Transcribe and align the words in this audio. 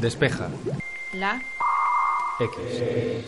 Despeja. 0.00 0.50
La. 1.14 1.42
X. 2.38 3.24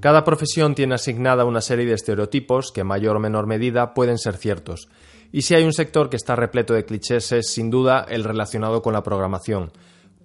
Cada 0.00 0.24
profesión 0.24 0.74
tiene 0.74 0.96
asignada 0.96 1.44
una 1.44 1.60
serie 1.60 1.86
de 1.86 1.94
estereotipos 1.94 2.72
que 2.72 2.80
en 2.80 2.88
mayor 2.88 3.16
o 3.16 3.20
menor 3.20 3.46
medida 3.46 3.94
pueden 3.94 4.18
ser 4.18 4.36
ciertos. 4.36 4.88
Y 5.32 5.42
si 5.42 5.54
hay 5.54 5.64
un 5.64 5.72
sector 5.72 6.10
que 6.10 6.16
está 6.16 6.34
repleto 6.34 6.74
de 6.74 6.84
clichés 6.84 7.30
es 7.32 7.52
sin 7.52 7.70
duda 7.70 8.04
el 8.08 8.24
relacionado 8.24 8.82
con 8.82 8.92
la 8.92 9.02
programación. 9.02 9.70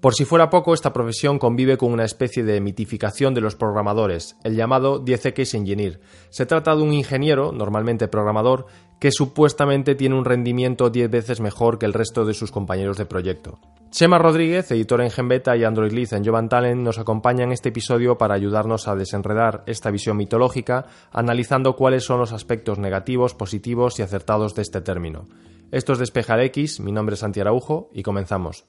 Por 0.02 0.16
si 0.16 0.26
fuera 0.26 0.50
poco, 0.50 0.74
esta 0.74 0.94
profesión 0.94 1.38
convive 1.38 1.78
con 1.78 1.94
una 1.94 2.06
especie 2.06 2.44
de 2.44 2.60
mitificación 2.60 3.36
de 3.36 3.42
los 3.42 3.56
programadores, 3.56 4.36
el 4.44 4.56
llamado 4.56 5.06
10X 5.06 5.54
Engineer. 5.54 6.00
Se 6.32 6.48
trata 6.48 6.76
de 6.76 6.82
un 6.82 6.92
ingeniero, 6.92 7.52
normalmente 7.52 8.08
programador, 8.08 8.66
que 9.00 9.12
supuestamente 9.12 9.94
tiene 9.94 10.16
un 10.16 10.26
rendimiento 10.26 10.90
10 10.90 11.12
veces 11.12 11.40
mejor 11.40 11.78
que 11.78 11.86
el 11.86 11.94
resto 11.94 12.26
de 12.26 12.34
sus 12.34 12.52
compañeros 12.52 12.98
de 12.98 13.06
proyecto. 13.06 13.60
Chema 13.92 14.18
Rodríguez, 14.18 14.72
editor 14.72 15.02
en 15.02 15.12
Genbeta 15.12 15.56
y 15.56 15.66
Android 15.66 15.92
Lead 15.92 16.14
en 16.14 16.26
Jovan 16.26 16.50
Talent, 16.50 16.82
nos 16.82 16.98
acompaña 16.98 17.44
en 17.44 17.52
este 17.52 17.70
episodio 17.70 18.18
para 18.18 18.34
ayudarnos 18.34 18.88
a 18.88 18.96
desenredar 18.96 19.64
esta 19.68 19.92
visión 19.92 20.18
mitológica, 20.18 20.88
analizando 21.12 21.76
cuáles 21.76 22.06
son 22.06 22.20
los 22.20 22.34
aspectos 22.34 22.80
negativos, 22.80 23.36
positivos 23.36 24.00
y 24.00 24.02
acertados 24.02 24.56
de 24.56 24.64
este 24.64 24.82
término. 24.82 25.28
Esto 25.72 25.94
es 25.94 26.00
Despejar 26.00 26.40
X, 26.40 26.80
mi 26.80 26.92
nombre 26.92 27.14
es 27.14 27.20
Santi 27.20 27.40
Araujo 27.40 27.92
y 27.94 28.02
comenzamos. 28.02 28.66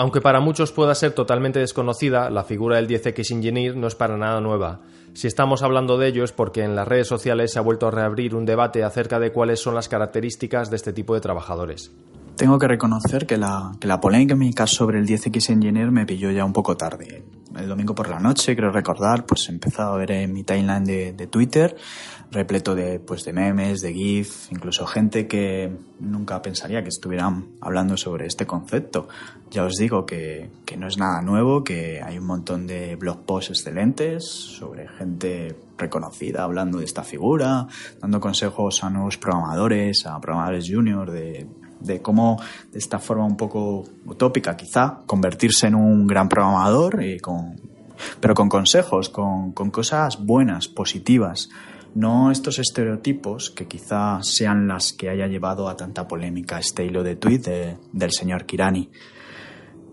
Aunque 0.00 0.22
para 0.22 0.40
muchos 0.40 0.72
pueda 0.72 0.94
ser 0.94 1.12
totalmente 1.12 1.58
desconocida, 1.58 2.30
la 2.30 2.42
figura 2.42 2.76
del 2.76 2.88
10X 2.88 3.32
Engineer 3.32 3.76
no 3.76 3.86
es 3.86 3.94
para 3.94 4.16
nada 4.16 4.40
nueva. 4.40 4.80
Si 5.12 5.26
estamos 5.26 5.62
hablando 5.62 5.98
de 5.98 6.08
ello 6.08 6.24
es 6.24 6.32
porque 6.32 6.64
en 6.64 6.74
las 6.74 6.88
redes 6.88 7.06
sociales 7.06 7.52
se 7.52 7.58
ha 7.58 7.62
vuelto 7.62 7.86
a 7.86 7.90
reabrir 7.90 8.34
un 8.34 8.46
debate 8.46 8.82
acerca 8.82 9.20
de 9.20 9.30
cuáles 9.30 9.60
son 9.60 9.74
las 9.74 9.90
características 9.90 10.70
de 10.70 10.76
este 10.76 10.94
tipo 10.94 11.12
de 11.12 11.20
trabajadores. 11.20 11.92
Tengo 12.34 12.58
que 12.58 12.66
reconocer 12.66 13.26
que 13.26 13.36
la, 13.36 13.72
que 13.78 13.88
la 13.88 14.00
polémica 14.00 14.66
sobre 14.66 14.98
el 14.98 15.06
10X 15.06 15.50
Engineer 15.50 15.90
me 15.90 16.06
pilló 16.06 16.30
ya 16.30 16.46
un 16.46 16.54
poco 16.54 16.78
tarde. 16.78 17.22
El 17.56 17.68
domingo 17.68 17.94
por 17.94 18.08
la 18.08 18.20
noche, 18.20 18.54
creo 18.54 18.70
recordar, 18.70 19.26
pues 19.26 19.48
he 19.48 19.52
empezado 19.52 19.94
a 19.94 19.96
ver 19.96 20.12
en 20.12 20.32
mi 20.32 20.44
timeline 20.44 20.84
de, 20.84 21.12
de 21.12 21.26
Twitter 21.26 21.76
repleto 22.30 22.74
de, 22.74 23.00
pues, 23.00 23.24
de 23.24 23.32
memes, 23.32 23.80
de 23.80 23.92
GIF, 23.92 24.52
incluso 24.52 24.86
gente 24.86 25.26
que 25.26 25.76
nunca 25.98 26.40
pensaría 26.42 26.82
que 26.82 26.88
estuvieran 26.88 27.48
hablando 27.60 27.96
sobre 27.96 28.26
este 28.26 28.46
concepto. 28.46 29.08
Ya 29.50 29.64
os 29.64 29.76
digo 29.76 30.06
que, 30.06 30.50
que 30.64 30.76
no 30.76 30.86
es 30.86 30.96
nada 30.96 31.22
nuevo, 31.22 31.64
que 31.64 32.00
hay 32.02 32.18
un 32.18 32.26
montón 32.26 32.66
de 32.66 32.94
blog 32.96 33.24
posts 33.24 33.50
excelentes 33.50 34.24
sobre 34.24 34.88
gente 34.88 35.56
reconocida 35.76 36.44
hablando 36.44 36.78
de 36.78 36.84
esta 36.84 37.02
figura, 37.02 37.66
dando 38.00 38.20
consejos 38.20 38.84
a 38.84 38.90
nuevos 38.90 39.16
programadores, 39.16 40.06
a 40.06 40.20
programadores 40.20 40.68
junior 40.70 41.10
de, 41.10 41.48
de 41.80 42.00
cómo 42.00 42.40
de 42.72 42.78
esta 42.78 42.98
forma 42.98 43.24
un 43.24 43.36
poco 43.36 43.84
utópica 44.06 44.56
quizá 44.56 45.00
convertirse 45.06 45.66
en 45.66 45.74
un 45.74 46.06
gran 46.06 46.28
programador 46.28 47.02
y 47.02 47.18
con 47.18 47.70
pero 48.20 48.34
con 48.34 48.48
consejos, 48.48 49.08
con, 49.08 49.52
cosas 49.52 50.24
buenas, 50.24 50.68
positivas, 50.68 51.50
no 51.94 52.30
estos 52.30 52.58
estereotipos 52.58 53.50
que 53.50 53.66
quizá 53.66 54.22
sean 54.22 54.68
las 54.68 54.92
que 54.92 55.08
haya 55.08 55.26
llevado 55.26 55.68
a 55.68 55.76
tanta 55.76 56.06
polémica 56.06 56.58
este 56.58 56.84
hilo 56.84 57.02
de 57.02 57.16
tweet 57.16 57.76
del 57.92 58.12
señor 58.12 58.46
Kirani. 58.46 58.90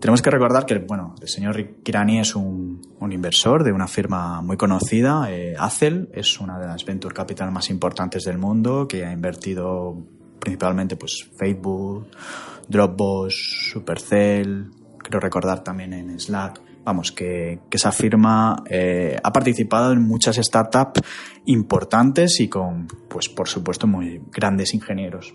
Tenemos 0.00 0.22
que 0.22 0.30
recordar 0.30 0.64
que, 0.64 0.78
bueno, 0.78 1.16
el 1.20 1.28
señor 1.28 1.82
Kirani 1.82 2.20
es 2.20 2.36
un, 2.36 2.80
inversor 3.10 3.64
de 3.64 3.72
una 3.72 3.88
firma 3.88 4.40
muy 4.42 4.56
conocida, 4.56 5.26
eh, 5.28 5.56
Acel, 5.58 6.08
es 6.12 6.38
una 6.38 6.60
de 6.60 6.68
las 6.68 6.84
venture 6.84 7.14
capital 7.14 7.50
más 7.50 7.68
importantes 7.68 8.24
del 8.24 8.38
mundo, 8.38 8.86
que 8.86 9.04
ha 9.04 9.10
invertido 9.10 9.96
principalmente 10.38 10.96
pues 10.96 11.28
Facebook, 11.36 12.08
Dropbox, 12.68 13.70
Supercell, 13.72 14.70
quiero 14.98 15.20
recordar 15.20 15.64
también 15.64 15.92
en 15.92 16.18
Slack, 16.18 16.60
vamos, 16.84 17.12
que, 17.12 17.60
esa 17.70 17.92
firma 17.92 18.62
eh, 18.68 19.18
ha 19.22 19.32
participado 19.32 19.92
en 19.92 20.02
muchas 20.02 20.36
startups 20.36 21.00
importantes 21.46 22.40
y 22.40 22.48
con, 22.48 22.86
pues 23.08 23.28
por 23.28 23.48
supuesto, 23.48 23.86
muy 23.86 24.20
grandes 24.32 24.74
ingenieros. 24.74 25.34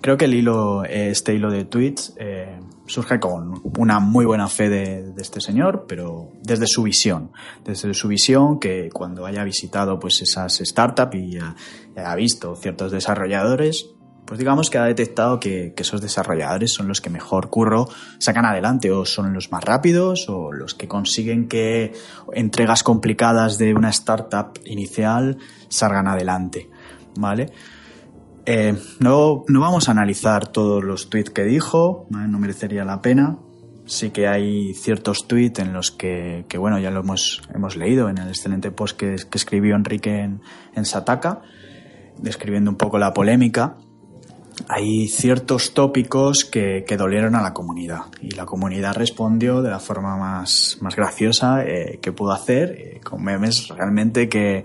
Creo 0.00 0.16
que 0.16 0.24
el 0.24 0.34
hilo, 0.34 0.84
este 0.84 1.34
hilo 1.34 1.50
de 1.50 1.66
tweets 1.66 2.14
eh, 2.16 2.58
surge 2.86 3.20
con 3.20 3.60
una 3.78 4.00
muy 4.00 4.24
buena 4.24 4.48
fe 4.48 4.70
de, 4.70 5.12
este 5.18 5.40
señor, 5.40 5.84
pero 5.86 6.32
desde 6.42 6.66
su 6.66 6.82
visión, 6.82 7.32
desde 7.64 7.92
su 7.92 8.08
visión 8.08 8.58
que 8.58 8.88
cuando 8.90 9.26
haya 9.26 9.44
visitado 9.44 9.98
pues 9.98 10.22
esas 10.22 10.56
startups 10.56 11.14
y 11.16 11.38
haya 11.96 12.14
visto 12.14 12.56
ciertos 12.56 12.92
desarrolladores, 12.92 13.90
pues 14.24 14.38
digamos 14.38 14.70
que 14.70 14.78
ha 14.78 14.84
detectado 14.84 15.40
que, 15.40 15.74
esos 15.76 16.00
desarrolladores 16.00 16.72
son 16.72 16.88
los 16.88 17.00
que 17.00 17.10
mejor 17.10 17.50
curro 17.50 17.88
sacan 18.18 18.46
adelante 18.46 18.90
o 18.92 19.04
son 19.04 19.34
los 19.34 19.50
más 19.50 19.64
rápidos 19.64 20.28
o 20.28 20.52
los 20.52 20.74
que 20.74 20.88
consiguen 20.88 21.48
que 21.48 21.92
entregas 22.32 22.82
complicadas 22.82 23.58
de 23.58 23.74
una 23.74 23.90
startup 23.90 24.58
inicial 24.64 25.36
salgan 25.68 26.06
adelante, 26.06 26.70
¿vale? 27.16 27.50
Eh, 28.46 28.74
no, 28.98 29.44
no, 29.48 29.60
vamos 29.60 29.88
a 29.88 29.92
analizar 29.92 30.48
todos 30.48 30.82
los 30.82 31.10
tweets 31.10 31.30
que 31.30 31.44
dijo, 31.44 32.06
no 32.10 32.38
merecería 32.38 32.84
la 32.84 33.02
pena. 33.02 33.38
Sí 33.86 34.10
que 34.10 34.28
hay 34.28 34.72
ciertos 34.74 35.26
tweets 35.26 35.58
en 35.58 35.72
los 35.72 35.90
que, 35.90 36.44
bueno, 36.58 36.78
ya 36.78 36.90
lo 36.90 37.00
hemos, 37.00 37.42
hemos 37.52 37.76
leído 37.76 38.08
en 38.08 38.18
el 38.18 38.28
excelente 38.28 38.70
post 38.70 38.96
que, 38.96 39.14
escribió 39.14 39.74
Enrique 39.74 40.20
en, 40.20 40.42
en 40.74 40.84
Sataka, 40.84 41.42
describiendo 42.18 42.70
un 42.70 42.76
poco 42.76 42.98
la 42.98 43.12
polémica 43.12 43.76
hay 44.68 45.08
ciertos 45.08 45.74
tópicos 45.74 46.44
que, 46.44 46.84
que, 46.86 46.96
dolieron 46.96 47.34
a 47.34 47.42
la 47.42 47.52
comunidad 47.54 48.02
y 48.20 48.32
la 48.32 48.46
comunidad 48.46 48.94
respondió 48.94 49.62
de 49.62 49.70
la 49.70 49.78
forma 49.78 50.16
más, 50.16 50.78
más 50.80 50.96
graciosa 50.96 51.64
eh, 51.64 51.98
que 52.02 52.12
pudo 52.12 52.32
hacer, 52.32 52.72
eh, 52.72 53.00
con 53.02 53.22
memes 53.22 53.68
realmente 53.68 54.28
que, 54.28 54.64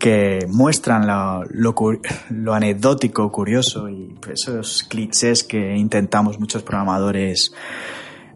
que 0.00 0.46
muestran 0.48 1.06
lo, 1.06 2.54
anecdótico, 2.54 3.30
curioso 3.30 3.88
y 3.88 4.16
esos 4.32 4.82
clichés 4.84 5.44
que 5.44 5.76
intentamos 5.76 6.40
muchos 6.40 6.62
programadores 6.62 7.52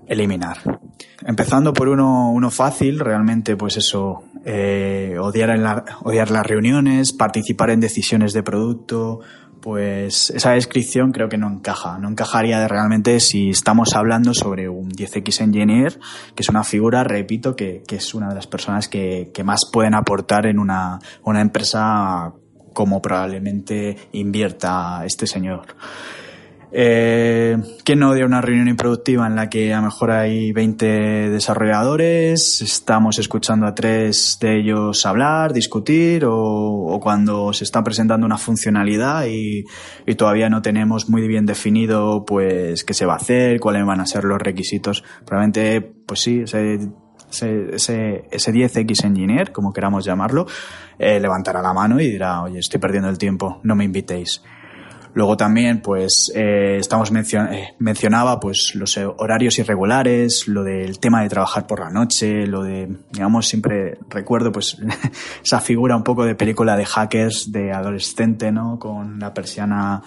eliminar. 0.06 0.58
Empezando 1.26 1.72
por 1.72 1.88
uno, 1.88 2.50
fácil, 2.50 3.00
realmente 3.00 3.56
pues 3.56 3.78
eso, 3.78 4.24
eh, 4.44 5.16
odiar 5.18 6.30
las 6.30 6.46
reuniones, 6.46 7.14
participar 7.14 7.70
en 7.70 7.80
decisiones 7.80 8.34
de 8.34 8.42
producto, 8.42 9.20
pues 9.64 10.28
esa 10.28 10.50
descripción 10.50 11.10
creo 11.10 11.30
que 11.30 11.38
no 11.38 11.50
encaja. 11.50 11.96
No 11.96 12.10
encajaría 12.10 12.68
realmente 12.68 13.18
si 13.18 13.48
estamos 13.48 13.94
hablando 13.94 14.34
sobre 14.34 14.68
un 14.68 14.90
10X 14.90 15.40
Engineer, 15.40 15.98
que 16.34 16.42
es 16.42 16.50
una 16.50 16.64
figura, 16.64 17.02
repito, 17.02 17.56
que, 17.56 17.82
es 17.88 18.12
una 18.12 18.28
de 18.28 18.34
las 18.34 18.46
personas 18.46 18.88
que, 18.88 19.32
más 19.42 19.62
pueden 19.72 19.94
aportar 19.94 20.44
en 20.44 20.58
una 20.58 21.00
empresa 21.24 22.34
como 22.74 23.00
probablemente 23.00 23.96
invierta 24.12 25.02
este 25.06 25.26
señor. 25.26 25.64
Eh, 26.76 27.56
¿Quién 27.84 28.00
no 28.00 28.10
odia 28.10 28.26
una 28.26 28.40
reunión 28.40 28.66
improductiva 28.66 29.28
en 29.28 29.36
la 29.36 29.48
que 29.48 29.72
a 29.72 29.76
lo 29.76 29.84
mejor 29.84 30.10
hay 30.10 30.50
20 30.50 31.30
desarrolladores, 31.30 32.62
estamos 32.62 33.20
escuchando 33.20 33.66
a 33.68 33.76
tres 33.76 34.38
de 34.40 34.58
ellos 34.58 35.06
hablar, 35.06 35.52
discutir, 35.52 36.24
o, 36.26 36.98
cuando 37.00 37.52
se 37.52 37.62
está 37.62 37.84
presentando 37.84 38.26
una 38.26 38.38
funcionalidad 38.38 39.26
y, 39.28 39.64
todavía 40.16 40.50
no 40.50 40.62
tenemos 40.62 41.08
muy 41.08 41.28
bien 41.28 41.46
definido 41.46 42.24
pues 42.24 42.82
qué 42.82 42.92
se 42.92 43.06
va 43.06 43.12
a 43.12 43.16
hacer, 43.18 43.60
cuáles 43.60 43.86
van 43.86 44.00
a 44.00 44.06
ser 44.06 44.24
los 44.24 44.40
requisitos? 44.40 45.04
Probablemente, 45.24 45.80
pues 45.80 46.20
sí, 46.22 46.40
ese 46.40 46.80
ese, 47.30 48.24
ese, 48.30 48.52
10X 48.52 49.04
Engineer, 49.04 49.52
como 49.52 49.72
queramos 49.72 50.04
llamarlo, 50.04 50.46
eh, 50.98 51.20
levantará 51.20 51.62
la 51.62 51.72
mano 51.72 52.00
y 52.00 52.08
dirá, 52.08 52.42
oye, 52.42 52.58
estoy 52.58 52.80
perdiendo 52.80 53.08
el 53.08 53.18
tiempo, 53.18 53.60
no 53.62 53.74
me 53.76 53.84
invitéis. 53.84 54.42
Luego 55.14 55.36
también, 55.36 55.80
pues, 55.80 56.30
eh, 56.34 56.76
estamos 56.78 57.10
eh, 57.10 57.74
mencionaba, 57.78 58.40
pues, 58.40 58.72
los 58.74 58.96
horarios 58.96 59.58
irregulares, 59.58 60.48
lo 60.48 60.62
del 60.62 60.98
tema 60.98 61.22
de 61.22 61.28
trabajar 61.28 61.66
por 61.66 61.80
la 61.80 61.90
noche, 61.90 62.46
lo 62.46 62.62
de, 62.62 62.88
digamos, 63.12 63.46
siempre 63.46 63.98
recuerdo, 64.10 64.52
pues, 64.52 64.76
esa 65.44 65.60
figura 65.60 65.96
un 65.96 66.02
poco 66.02 66.24
de 66.24 66.34
película 66.34 66.76
de 66.76 66.84
hackers 66.84 67.52
de 67.52 67.72
adolescente, 67.72 68.50
¿no? 68.52 68.78
Con 68.78 69.18
la 69.20 69.32
persiana 69.32 70.02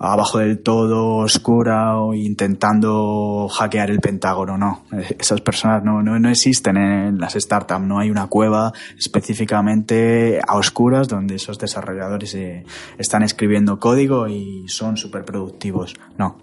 abajo 0.00 0.38
del 0.38 0.60
todo, 0.60 1.16
oscura, 1.16 1.98
o 1.98 2.14
intentando 2.14 3.48
hackear 3.48 3.90
el 3.90 4.00
Pentágono, 4.00 4.56
no. 4.56 4.84
Esas 5.18 5.42
personas 5.42 5.84
no, 5.84 6.02
no, 6.02 6.18
no 6.18 6.30
existen 6.30 6.78
en 6.78 7.18
las 7.18 7.34
startups, 7.34 7.84
no 7.84 7.98
hay 7.98 8.10
una 8.10 8.26
cueva 8.26 8.72
específicamente 8.98 10.40
a 10.46 10.56
oscuras 10.56 11.06
donde 11.06 11.34
esos 11.34 11.58
desarrolladores 11.58 12.34
eh, 12.34 12.64
están 12.96 13.22
escribiendo 13.22 13.78
código 13.78 14.26
y 14.26 14.39
son 14.68 14.96
súper 14.96 15.24
productivos, 15.24 15.94
no. 16.18 16.36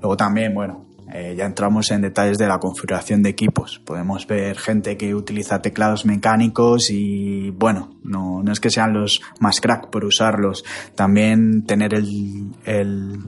Luego 0.00 0.16
también, 0.16 0.54
bueno, 0.54 0.86
eh, 1.12 1.34
ya 1.36 1.46
entramos 1.46 1.90
en 1.92 2.02
detalles 2.02 2.36
de 2.36 2.48
la 2.48 2.58
configuración 2.58 3.22
de 3.22 3.30
equipos. 3.30 3.80
Podemos 3.84 4.26
ver 4.26 4.58
gente 4.58 4.96
que 4.96 5.14
utiliza 5.14 5.62
teclados 5.62 6.04
mecánicos 6.04 6.90
y, 6.90 7.50
bueno, 7.50 7.94
no, 8.02 8.42
no 8.42 8.52
es 8.52 8.60
que 8.60 8.70
sean 8.70 8.92
los 8.92 9.20
más 9.38 9.60
crack 9.60 9.88
por 9.88 10.04
usarlos. 10.04 10.64
También 10.94 11.64
tener 11.64 11.94
el, 11.94 12.50
el, 12.64 13.18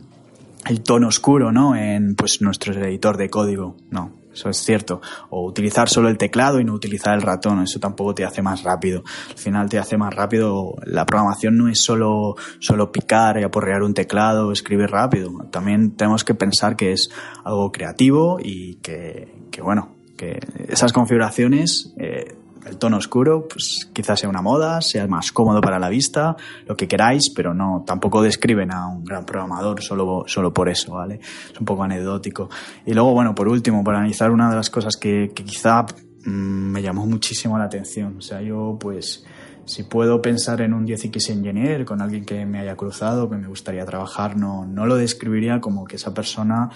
el 0.66 0.80
tono 0.82 1.08
oscuro, 1.08 1.52
¿no? 1.52 1.76
En, 1.76 2.14
pues, 2.16 2.42
nuestro 2.42 2.74
editor 2.74 3.16
de 3.16 3.30
código. 3.30 3.76
No, 3.90 4.12
eso 4.38 4.48
es 4.48 4.58
cierto. 4.58 5.00
O 5.30 5.44
utilizar 5.44 5.88
solo 5.88 6.08
el 6.08 6.16
teclado 6.16 6.60
y 6.60 6.64
no 6.64 6.72
utilizar 6.72 7.14
el 7.14 7.22
ratón, 7.22 7.60
eso 7.62 7.80
tampoco 7.80 8.14
te 8.14 8.24
hace 8.24 8.40
más 8.40 8.62
rápido. 8.62 9.02
Al 9.30 9.36
final 9.36 9.68
te 9.68 9.78
hace 9.78 9.96
más 9.96 10.14
rápido, 10.14 10.76
la 10.84 11.04
programación 11.04 11.56
no 11.56 11.68
es 11.68 11.80
solo, 11.80 12.36
solo 12.60 12.92
picar 12.92 13.38
y 13.38 13.42
aporrear 13.42 13.82
un 13.82 13.94
teclado, 13.94 14.52
escribir 14.52 14.90
rápido. 14.90 15.32
También 15.50 15.96
tenemos 15.96 16.22
que 16.22 16.34
pensar 16.34 16.76
que 16.76 16.92
es 16.92 17.10
algo 17.44 17.72
creativo 17.72 18.38
y 18.40 18.76
que, 18.76 19.48
que 19.50 19.60
bueno, 19.60 19.96
que 20.16 20.38
esas 20.68 20.92
configuraciones 20.92 21.94
eh, 21.98 22.37
el 22.68 22.76
tono 22.78 22.98
oscuro, 22.98 23.46
pues 23.48 23.90
quizás 23.92 24.20
sea 24.20 24.28
una 24.28 24.42
moda, 24.42 24.80
sea 24.80 25.06
más 25.06 25.32
cómodo 25.32 25.60
para 25.60 25.78
la 25.78 25.88
vista, 25.88 26.36
lo 26.66 26.76
que 26.76 26.86
queráis, 26.86 27.30
pero 27.34 27.54
no, 27.54 27.84
tampoco 27.86 28.22
describen 28.22 28.72
a 28.72 28.86
un 28.86 29.04
gran 29.04 29.24
programador 29.24 29.82
solo, 29.82 30.24
solo 30.26 30.52
por 30.52 30.68
eso, 30.68 30.94
¿vale? 30.94 31.20
Es 31.52 31.58
un 31.58 31.66
poco 31.66 31.84
anecdótico. 31.84 32.48
Y 32.86 32.94
luego, 32.94 33.12
bueno, 33.12 33.34
por 33.34 33.48
último, 33.48 33.82
para 33.84 33.98
analizar 33.98 34.30
una 34.30 34.50
de 34.50 34.56
las 34.56 34.70
cosas 34.70 34.96
que, 34.96 35.32
quizá 35.34 35.82
mm, 36.24 36.30
me 36.30 36.82
llamó 36.82 37.06
muchísimo 37.06 37.58
la 37.58 37.64
atención. 37.64 38.16
O 38.18 38.20
sea, 38.20 38.40
yo 38.42 38.76
pues 38.80 39.24
si 39.64 39.82
puedo 39.82 40.22
pensar 40.22 40.62
en 40.62 40.72
un 40.72 40.86
10X 40.86 41.30
engineer 41.30 41.84
con 41.84 42.00
alguien 42.00 42.24
que 42.24 42.46
me 42.46 42.58
haya 42.58 42.74
cruzado, 42.74 43.28
que 43.28 43.36
me 43.36 43.48
gustaría 43.48 43.84
trabajar, 43.84 44.36
no, 44.36 44.64
no 44.64 44.86
lo 44.86 44.96
describiría 44.96 45.60
como 45.60 45.84
que 45.84 45.96
esa 45.96 46.14
persona 46.14 46.70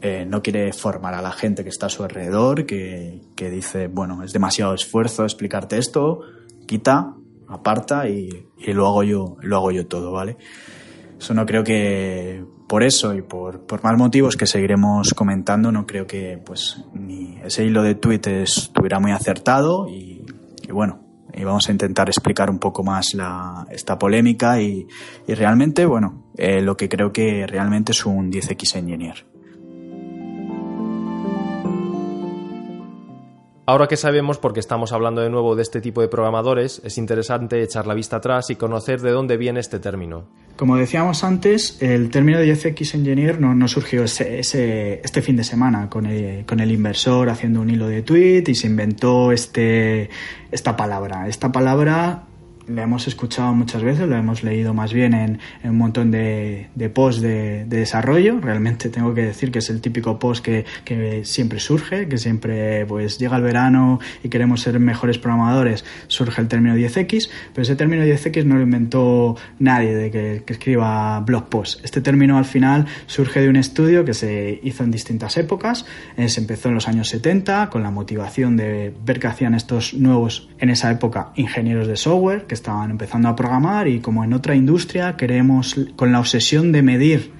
eh, 0.00 0.24
no 0.26 0.42
quiere 0.42 0.72
formar 0.72 1.14
a 1.14 1.22
la 1.22 1.32
gente 1.32 1.64
que 1.64 1.70
está 1.70 1.86
a 1.86 1.90
su 1.90 2.04
alrededor, 2.04 2.66
que, 2.66 3.20
que, 3.34 3.50
dice, 3.50 3.88
bueno, 3.88 4.22
es 4.22 4.32
demasiado 4.32 4.74
esfuerzo 4.74 5.24
explicarte 5.24 5.78
esto, 5.78 6.20
quita, 6.66 7.14
aparta 7.48 8.08
y, 8.08 8.46
y, 8.58 8.72
lo 8.72 8.86
hago 8.86 9.02
yo, 9.02 9.36
lo 9.40 9.56
hago 9.56 9.70
yo 9.72 9.86
todo, 9.86 10.12
¿vale? 10.12 10.36
Eso 11.18 11.34
no 11.34 11.44
creo 11.46 11.64
que 11.64 12.44
por 12.68 12.84
eso 12.84 13.14
y 13.14 13.22
por, 13.22 13.66
por 13.66 13.82
más 13.82 13.96
motivos 13.96 14.36
que 14.36 14.46
seguiremos 14.46 15.14
comentando, 15.14 15.72
no 15.72 15.86
creo 15.86 16.06
que 16.06 16.38
pues 16.44 16.84
ni 16.92 17.38
ese 17.42 17.64
hilo 17.64 17.82
de 17.82 17.96
tweet 17.96 18.20
estuviera 18.24 19.00
muy 19.00 19.10
acertado 19.10 19.88
y, 19.88 20.24
bueno, 20.70 21.00
y 21.34 21.42
vamos 21.44 21.68
a 21.68 21.72
intentar 21.72 22.08
explicar 22.08 22.50
un 22.50 22.58
poco 22.58 22.84
más 22.84 23.14
la, 23.14 23.66
esta 23.70 23.98
polémica 23.98 24.60
y, 24.60 24.86
y 25.26 25.34
realmente, 25.34 25.86
bueno, 25.86 26.30
eh, 26.36 26.60
lo 26.60 26.76
que 26.76 26.88
creo 26.88 27.12
que 27.12 27.46
realmente 27.46 27.92
es 27.92 28.06
un 28.06 28.30
10X 28.30 28.76
Engineer. 28.76 29.37
Ahora 33.68 33.86
que 33.86 33.98
sabemos 33.98 34.38
por 34.38 34.54
qué 34.54 34.60
estamos 34.60 34.92
hablando 34.92 35.20
de 35.20 35.28
nuevo 35.28 35.54
de 35.54 35.60
este 35.60 35.82
tipo 35.82 36.00
de 36.00 36.08
programadores, 36.08 36.80
es 36.86 36.96
interesante 36.96 37.62
echar 37.62 37.86
la 37.86 37.92
vista 37.92 38.16
atrás 38.16 38.48
y 38.48 38.56
conocer 38.56 39.02
de 39.02 39.10
dónde 39.10 39.36
viene 39.36 39.60
este 39.60 39.78
término. 39.78 40.24
Como 40.56 40.78
decíamos 40.78 41.22
antes, 41.22 41.76
el 41.82 42.08
término 42.08 42.38
de 42.38 42.56
FX 42.56 42.94
Engineer 42.94 43.38
no, 43.38 43.54
no 43.54 43.68
surgió 43.68 44.04
ese, 44.04 44.40
este 44.40 45.20
fin 45.20 45.36
de 45.36 45.44
semana 45.44 45.90
con 45.90 46.06
el, 46.06 46.46
con 46.46 46.60
el, 46.60 46.72
inversor 46.72 47.28
haciendo 47.28 47.60
un 47.60 47.68
hilo 47.68 47.88
de 47.88 48.00
tweet 48.00 48.44
y 48.46 48.54
se 48.54 48.68
inventó 48.68 49.32
este, 49.32 50.08
esta 50.50 50.74
palabra. 50.74 51.28
Esta 51.28 51.52
palabra 51.52 52.27
la 52.68 52.82
hemos 52.82 53.06
escuchado 53.08 53.54
muchas 53.54 53.82
veces, 53.82 54.08
la 54.08 54.18
hemos 54.18 54.42
leído 54.42 54.74
más 54.74 54.92
bien 54.92 55.14
en, 55.14 55.40
un 55.64 55.76
montón 55.76 56.10
de, 56.10 56.68
de 56.74 56.90
posts 56.90 57.22
de, 57.22 57.64
de, 57.64 57.78
desarrollo. 57.78 58.40
Realmente 58.40 58.88
tengo 58.88 59.14
que 59.14 59.22
decir 59.22 59.50
que 59.50 59.60
es 59.60 59.70
el 59.70 59.80
típico 59.80 60.18
post 60.18 60.44
que, 60.44 60.64
que, 60.84 61.24
siempre 61.24 61.60
surge, 61.60 62.08
que 62.08 62.18
siempre 62.18 62.86
pues 62.86 63.18
llega 63.18 63.36
el 63.36 63.42
verano 63.42 64.00
y 64.22 64.28
queremos 64.28 64.60
ser 64.60 64.78
mejores 64.80 65.18
programadores, 65.18 65.84
surge 66.06 66.40
el 66.40 66.48
término 66.48 66.76
10X, 66.76 67.30
pero 67.52 67.62
ese 67.62 67.76
término 67.76 68.04
10X 68.04 68.44
no 68.44 68.56
lo 68.56 68.62
inventó 68.62 69.36
nadie 69.58 69.94
de 69.94 70.10
que, 70.10 70.44
escriba 70.48 71.20
blog 71.20 71.48
posts. 71.48 71.80
Este 71.84 72.00
término 72.00 72.38
al 72.38 72.44
final 72.44 72.86
surge 73.06 73.40
de 73.40 73.48
un 73.48 73.56
estudio 73.56 74.04
que 74.04 74.14
se 74.14 74.60
hizo 74.62 74.82
en 74.82 74.90
distintas 74.90 75.36
épocas. 75.36 75.86
Se 76.26 76.40
empezó 76.40 76.68
en 76.68 76.74
los 76.74 76.88
años 76.88 77.08
70 77.08 77.70
con 77.70 77.82
la 77.82 77.90
motivación 77.90 78.56
de 78.56 78.92
ver 79.04 79.20
qué 79.20 79.28
hacían 79.28 79.54
estos 79.54 79.94
nuevos, 79.94 80.48
en 80.58 80.70
esa 80.70 80.90
época, 80.90 81.32
ingenieros 81.36 81.86
de 81.86 81.96
software, 81.96 82.46
que 82.46 82.54
estaban 82.58 82.90
empezando 82.90 83.28
a 83.28 83.36
programar 83.36 83.88
y 83.88 84.00
como 84.00 84.24
en 84.24 84.32
otra 84.32 84.54
industria 84.54 85.16
queremos 85.16 85.76
con 85.96 86.12
la 86.12 86.20
obsesión 86.20 86.72
de 86.72 86.82
medir 86.82 87.32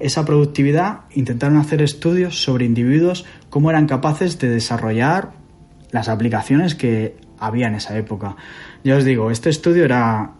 esa 0.00 0.24
productividad 0.24 1.02
intentaron 1.12 1.56
hacer 1.56 1.80
estudios 1.80 2.42
sobre 2.42 2.66
individuos 2.66 3.24
cómo 3.48 3.70
eran 3.70 3.86
capaces 3.86 4.38
de 4.38 4.48
desarrollar 4.48 5.32
las 5.92 6.08
aplicaciones 6.08 6.74
que 6.74 7.16
había 7.38 7.68
en 7.68 7.74
esa 7.76 7.96
época. 7.96 8.36
Ya 8.82 8.96
os 8.96 9.04
digo, 9.04 9.30
este 9.30 9.50
estudio 9.50 9.84
era 9.84 10.32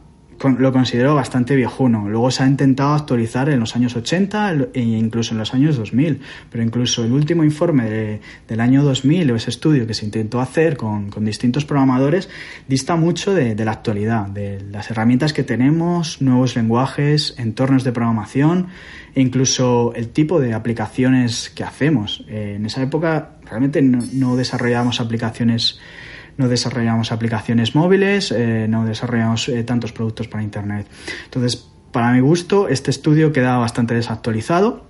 lo 0.51 0.73
considero 0.73 1.15
bastante 1.15 1.57
viejuno. 1.57 2.09
Luego 2.09 2.31
se 2.31 2.43
ha 2.43 2.47
intentado 2.47 2.95
actualizar 2.95 3.49
en 3.49 3.61
los 3.61 3.77
años 3.77 3.97
80 3.97 4.53
e 4.75 4.81
incluso 4.81 5.33
en 5.33 5.39
los 5.39 5.55
años 5.55 5.77
2000, 5.77 6.21
pero 6.51 6.63
incluso 6.63 7.05
el 7.05 7.13
último 7.13 7.45
informe 7.45 7.89
de, 7.89 8.21
del 8.49 8.61
año 8.61 8.83
2000 8.83 9.31
o 9.31 9.37
ese 9.37 9.51
estudio 9.51 9.87
que 9.87 9.95
se 9.95 10.05
intentó 10.05 10.41
hacer 10.41 10.77
con, 10.77 11.11
distintos 11.25 11.65
programadores 11.65 12.29
dista 12.69 12.97
mucho 12.97 13.33
de, 13.33 13.55
la 13.65 13.73
actualidad, 13.73 14.27
de 14.27 14.61
las 14.71 14.91
herramientas 14.91 15.33
que 15.33 15.43
tenemos, 15.43 16.21
nuevos 16.21 16.57
lenguajes, 16.57 17.35
entornos 17.39 17.83
de 17.85 17.93
programación 17.93 18.69
e 19.15 19.21
incluso 19.21 19.93
el 19.95 20.09
tipo 20.09 20.41
de 20.41 20.55
aplicaciones 20.55 21.51
que 21.51 21.65
hacemos. 21.65 22.25
Eh, 22.29 22.55
en 22.57 22.67
esa 22.67 22.83
época 22.83 23.37
realmente 23.45 23.81
no 23.83 24.37
desarrollábamos 24.37 25.01
aplicaciones 25.01 25.79
no 26.37 26.49
desarrollamos 26.49 27.13
aplicaciones 27.13 27.75
móviles, 27.75 28.33
eh, 28.33 28.67
no 28.69 28.85
desarrollamos 28.85 29.49
eh, 29.49 29.63
tantos 29.65 29.93
productos 29.93 30.29
para 30.29 30.43
Internet. 30.43 30.87
Entonces, 31.25 31.69
para 31.93 32.13
mi 32.13 32.21
gusto, 32.21 32.69
este 32.69 32.91
estudio 32.91 33.33
queda 33.33 33.57
bastante 33.57 33.95
desactualizado 33.95 34.85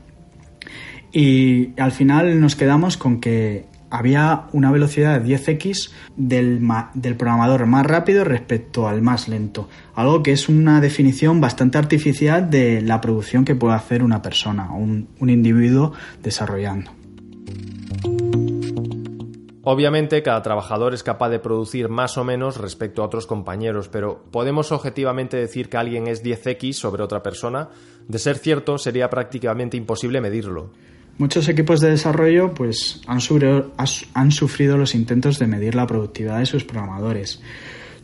y 1.12 1.78
al 1.80 1.92
final 1.92 2.40
nos 2.40 2.56
quedamos 2.56 2.96
con 2.96 3.20
que 3.20 3.66
había 3.90 4.46
una 4.52 4.72
velocidad 4.72 5.20
de 5.20 5.36
10x 5.36 5.92
del, 6.16 6.66
del, 6.94 7.16
programador 7.16 7.66
más 7.66 7.86
rápido 7.86 8.24
respecto 8.24 8.88
al 8.88 9.02
más 9.02 9.28
lento. 9.28 9.68
Algo 9.94 10.22
que 10.24 10.32
es 10.32 10.48
una 10.48 10.80
definición 10.80 11.40
bastante 11.40 11.78
artificial 11.78 12.50
de 12.50 12.80
la 12.80 13.00
producción 13.00 13.44
que 13.44 13.54
puede 13.54 13.74
hacer 13.74 14.02
una 14.02 14.20
persona, 14.20 14.72
un, 14.72 15.08
un 15.20 15.30
individuo 15.30 15.92
desarrollando. 16.22 16.90
Obviamente 19.66 20.22
cada 20.22 20.42
trabajador 20.42 20.92
es 20.92 21.02
capaz 21.02 21.30
de 21.30 21.38
producir 21.38 21.88
más 21.88 22.18
o 22.18 22.24
menos 22.24 22.58
respecto 22.58 23.02
a 23.02 23.06
otros 23.06 23.26
compañeros, 23.26 23.88
pero 23.88 24.22
¿podemos 24.30 24.70
objetivamente 24.72 25.38
decir 25.38 25.70
que 25.70 25.78
alguien 25.78 26.06
es 26.06 26.22
10x 26.22 26.74
sobre 26.74 27.02
otra 27.02 27.22
persona? 27.22 27.70
De 28.06 28.18
ser 28.18 28.36
cierto, 28.36 28.76
sería 28.76 29.08
prácticamente 29.08 29.78
imposible 29.78 30.20
medirlo. 30.20 30.70
Muchos 31.16 31.48
equipos 31.48 31.80
de 31.80 31.90
desarrollo 31.90 32.52
pues, 32.52 33.00
han, 33.06 33.20
sufrido, 33.22 34.76
los 34.76 34.94
intentos 34.94 35.38
de 35.38 35.46
medir 35.46 35.74
la 35.76 35.86
productividad 35.86 36.40
de 36.40 36.46
sus 36.46 36.64
programadores. 36.64 37.40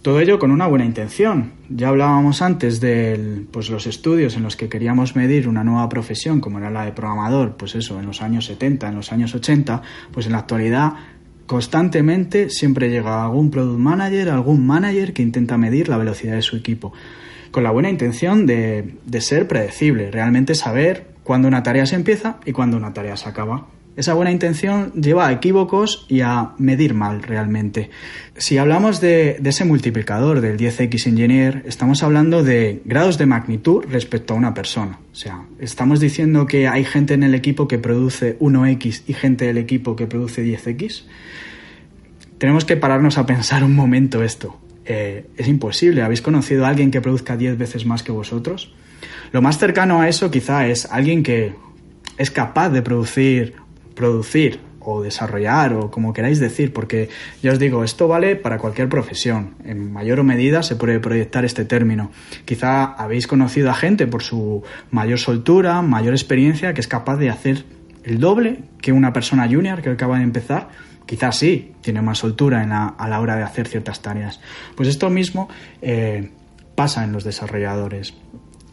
Todo 0.00 0.20
ello 0.20 0.38
con 0.38 0.52
una 0.52 0.66
buena 0.66 0.86
intención. 0.86 1.52
Ya 1.68 1.88
hablábamos 1.88 2.40
antes 2.40 2.80
de 2.80 3.44
pues, 3.50 3.68
los 3.68 3.86
estudios 3.86 4.34
en 4.36 4.44
los 4.44 4.56
que 4.56 4.70
queríamos 4.70 5.14
medir 5.14 5.46
una 5.46 5.62
nueva 5.62 5.90
profesión, 5.90 6.40
como 6.40 6.58
era 6.58 6.70
la 6.70 6.86
de 6.86 6.92
programador, 6.92 7.56
pues 7.58 7.74
eso, 7.74 8.00
en 8.00 8.06
los 8.06 8.22
años 8.22 8.46
70, 8.46 8.88
en 8.88 8.94
los 8.94 9.12
años 9.12 9.34
80, 9.34 9.82
pues 10.10 10.24
en 10.24 10.32
la 10.32 10.38
actualidad 10.38 10.94
constantemente 11.50 12.48
siempre 12.48 12.90
llega 12.90 13.24
algún 13.24 13.50
product 13.50 13.76
manager, 13.76 14.28
algún 14.28 14.64
manager 14.64 15.12
que 15.12 15.22
intenta 15.22 15.58
medir 15.58 15.88
la 15.88 15.96
velocidad 15.96 16.36
de 16.36 16.42
su 16.42 16.54
equipo, 16.54 16.92
con 17.50 17.64
la 17.64 17.72
buena 17.72 17.90
intención 17.90 18.46
de, 18.46 18.94
de 19.04 19.20
ser 19.20 19.48
predecible, 19.48 20.12
realmente 20.12 20.54
saber 20.54 21.08
cuándo 21.24 21.48
una 21.48 21.64
tarea 21.64 21.86
se 21.86 21.96
empieza 21.96 22.38
y 22.46 22.52
cuándo 22.52 22.76
una 22.76 22.92
tarea 22.92 23.16
se 23.16 23.28
acaba. 23.28 23.66
Esa 23.96 24.14
buena 24.14 24.30
intención 24.30 24.92
lleva 24.92 25.26
a 25.26 25.32
equívocos 25.32 26.06
y 26.08 26.20
a 26.20 26.52
medir 26.58 26.94
mal 26.94 27.22
realmente. 27.22 27.90
Si 28.36 28.56
hablamos 28.56 29.00
de, 29.00 29.40
ese 29.44 29.64
multiplicador 29.64 30.40
del 30.40 30.56
10x 30.56 31.08
engineer, 31.08 31.64
estamos 31.66 32.02
hablando 32.02 32.44
de 32.44 32.82
grados 32.84 33.18
de 33.18 33.26
magnitud 33.26 33.84
respecto 33.90 34.32
a 34.32 34.36
una 34.36 34.54
persona. 34.54 35.00
O 35.12 35.14
sea, 35.14 35.44
estamos 35.58 35.98
diciendo 35.98 36.46
que 36.46 36.68
hay 36.68 36.84
gente 36.84 37.14
en 37.14 37.24
el 37.24 37.34
equipo 37.34 37.66
que 37.66 37.78
produce 37.78 38.38
1x 38.38 39.02
y 39.08 39.12
gente 39.12 39.46
del 39.46 39.58
equipo 39.58 39.96
que 39.96 40.06
produce 40.06 40.44
10x. 40.44 41.04
Tenemos 42.38 42.64
que 42.64 42.76
pararnos 42.76 43.18
a 43.18 43.26
pensar 43.26 43.64
un 43.64 43.74
momento 43.74 44.22
esto. 44.22 44.58
Eh, 44.86 45.26
es 45.36 45.48
imposible. 45.48 46.02
¿Habéis 46.02 46.22
conocido 46.22 46.64
a 46.64 46.68
alguien 46.68 46.90
que 46.90 47.00
produzca 47.00 47.36
10 47.36 47.58
veces 47.58 47.84
más 47.84 48.02
que 48.02 48.12
vosotros? 48.12 48.72
Lo 49.32 49.42
más 49.42 49.58
cercano 49.58 50.00
a 50.00 50.08
eso 50.08 50.30
quizá 50.30 50.66
es 50.68 50.86
alguien 50.86 51.22
que 51.22 51.54
es 52.18 52.30
capaz 52.30 52.70
de 52.70 52.82
producir 52.82 53.54
producir 53.94 54.60
o 54.80 55.02
desarrollar 55.02 55.74
o 55.74 55.90
como 55.90 56.12
queráis 56.12 56.40
decir, 56.40 56.72
porque 56.72 57.08
ya 57.42 57.52
os 57.52 57.58
digo, 57.58 57.84
esto 57.84 58.08
vale 58.08 58.36
para 58.36 58.58
cualquier 58.58 58.88
profesión. 58.88 59.54
En 59.64 59.92
mayor 59.92 60.20
o 60.20 60.24
medida 60.24 60.62
se 60.62 60.76
puede 60.76 60.98
proyectar 60.98 61.44
este 61.44 61.64
término. 61.64 62.10
Quizá 62.44 62.84
habéis 62.84 63.26
conocido 63.26 63.70
a 63.70 63.74
gente 63.74 64.06
por 64.06 64.22
su 64.22 64.62
mayor 64.90 65.18
soltura, 65.18 65.82
mayor 65.82 66.14
experiencia, 66.14 66.74
que 66.74 66.80
es 66.80 66.88
capaz 66.88 67.18
de 67.18 67.30
hacer 67.30 67.64
el 68.04 68.18
doble 68.18 68.64
que 68.80 68.92
una 68.92 69.12
persona 69.12 69.46
junior 69.46 69.82
que 69.82 69.90
acaba 69.90 70.18
de 70.18 70.24
empezar. 70.24 70.68
Quizás 71.06 71.36
sí, 71.36 71.72
tiene 71.80 72.02
más 72.02 72.18
soltura 72.18 72.62
a 72.96 73.08
la 73.08 73.20
hora 73.20 73.36
de 73.36 73.42
hacer 73.42 73.68
ciertas 73.68 74.00
tareas. 74.00 74.40
Pues 74.76 74.88
esto 74.88 75.10
mismo 75.10 75.48
eh, 75.82 76.30
pasa 76.74 77.04
en 77.04 77.12
los 77.12 77.24
desarrolladores. 77.24 78.14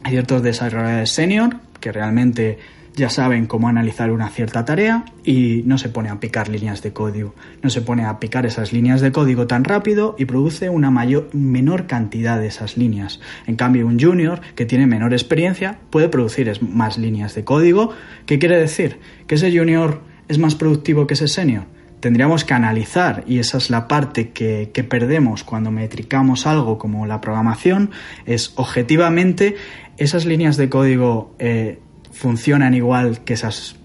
Hay 0.03 0.12
ciertos 0.12 0.43
desarrolladores 0.43 1.09
senior 1.09 1.57
que 1.79 1.91
realmente 1.91 2.59
ya 2.97 3.11
saben 3.11 3.45
cómo 3.45 3.69
analizar 3.69 4.11
una 4.11 4.27
cierta 4.29 4.65
tarea 4.65 5.05
y 5.23 5.61
no 5.65 5.77
se 5.77 5.87
pone 5.87 6.09
a 6.09 6.19
picar 6.19 6.49
líneas 6.49 6.81
de 6.81 6.93
código. 6.93 7.35
No 7.61 7.69
se 7.69 7.83
pone 7.83 8.03
a 8.03 8.19
picar 8.19 8.47
esas 8.47 8.73
líneas 8.73 9.01
de 9.01 9.11
código 9.11 9.45
tan 9.45 9.63
rápido 9.63 10.15
y 10.17 10.25
produce 10.25 10.69
una 10.69 10.89
mayor, 10.89 11.29
menor 11.31 11.85
cantidad 11.85 12.39
de 12.39 12.47
esas 12.47 12.75
líneas. 12.75 13.19
En 13.45 13.55
cambio, 13.55 13.85
un 13.85 13.99
junior 13.99 14.41
que 14.55 14.65
tiene 14.65 14.87
menor 14.87 15.13
experiencia 15.13 15.77
puede 15.91 16.09
producir 16.09 16.51
más 16.61 16.97
líneas 16.97 17.35
de 17.35 17.43
código. 17.43 17.91
¿Qué 18.25 18.39
quiere 18.39 18.57
decir? 18.57 18.99
¿Que 19.27 19.35
ese 19.35 19.55
junior 19.55 20.01
es 20.27 20.39
más 20.39 20.55
productivo 20.55 21.05
que 21.05 21.13
ese 21.13 21.27
senior? 21.27 21.65
Tendríamos 21.99 22.45
que 22.45 22.53
analizar, 22.55 23.23
y 23.27 23.39
esa 23.39 23.57
es 23.57 23.69
la 23.69 23.87
parte 23.87 24.29
que, 24.29 24.71
perdemos 24.87 25.43
cuando 25.43 25.71
metricamos 25.71 26.47
algo 26.47 26.77
como 26.77 27.05
la 27.05 27.21
programación, 27.21 27.91
es 28.25 28.53
objetivamente 28.55 29.55
esas 29.97 30.25
líneas 30.25 30.57
de 30.57 30.69
código 30.69 31.35
eh, 31.39 31.79
funcionan 32.11 32.73
igual 32.73 33.23
que 33.23 33.33
esas 33.33 33.75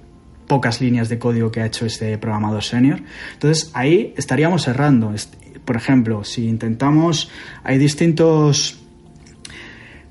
pocas 0.47 0.81
líneas 0.81 1.09
de 1.09 1.19
código 1.19 1.51
que 1.51 1.61
ha 1.61 1.67
hecho 1.67 1.87
este 1.87 2.19
programador 2.19 2.63
senior. 2.63 3.01
Entonces 3.33 3.71
ahí 3.75 4.13
estaríamos 4.17 4.69
errando. 4.69 5.15
Por 5.65 5.77
ejemplo, 5.77 6.25
si 6.25 6.47
intentamos, 6.49 7.31
hay 7.65 7.79
distintos 7.79 8.79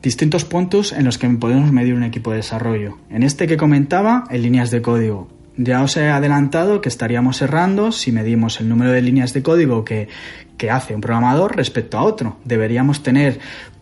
distintos 0.02 0.46
puntos 0.46 0.94
en 0.94 1.06
los 1.06 1.18
que 1.18 1.30
podemos 1.30 1.72
medir 1.72 1.94
un 1.94 2.04
equipo 2.04 2.32
de 2.32 2.38
desarrollo. 2.38 2.98
En 3.10 3.24
este 3.24 3.48
que 3.48 3.58
comentaba, 3.58 4.24
en 4.30 4.42
líneas 4.42 4.72
de 4.72 4.82
código. 4.82 5.30
Ya 5.58 5.84
os 5.84 5.96
he 5.98 6.10
adelantado 6.10 6.82
que 6.82 6.90
estaríamos 6.90 7.42
errando 7.42 7.92
si 7.92 8.12
medimos 8.12 8.60
el 8.62 8.70
número 8.70 8.92
de 8.92 9.02
líneas 9.02 9.34
de 9.34 9.44
código 9.44 9.84
que, 9.86 10.08
que 10.58 10.72
hace 10.72 10.96
un 10.96 11.02
programador 11.02 11.56
respecto 11.56 11.98
a 11.98 12.04
otro. 12.04 12.38
Deberíamos 12.46 13.04
tener 13.04 13.40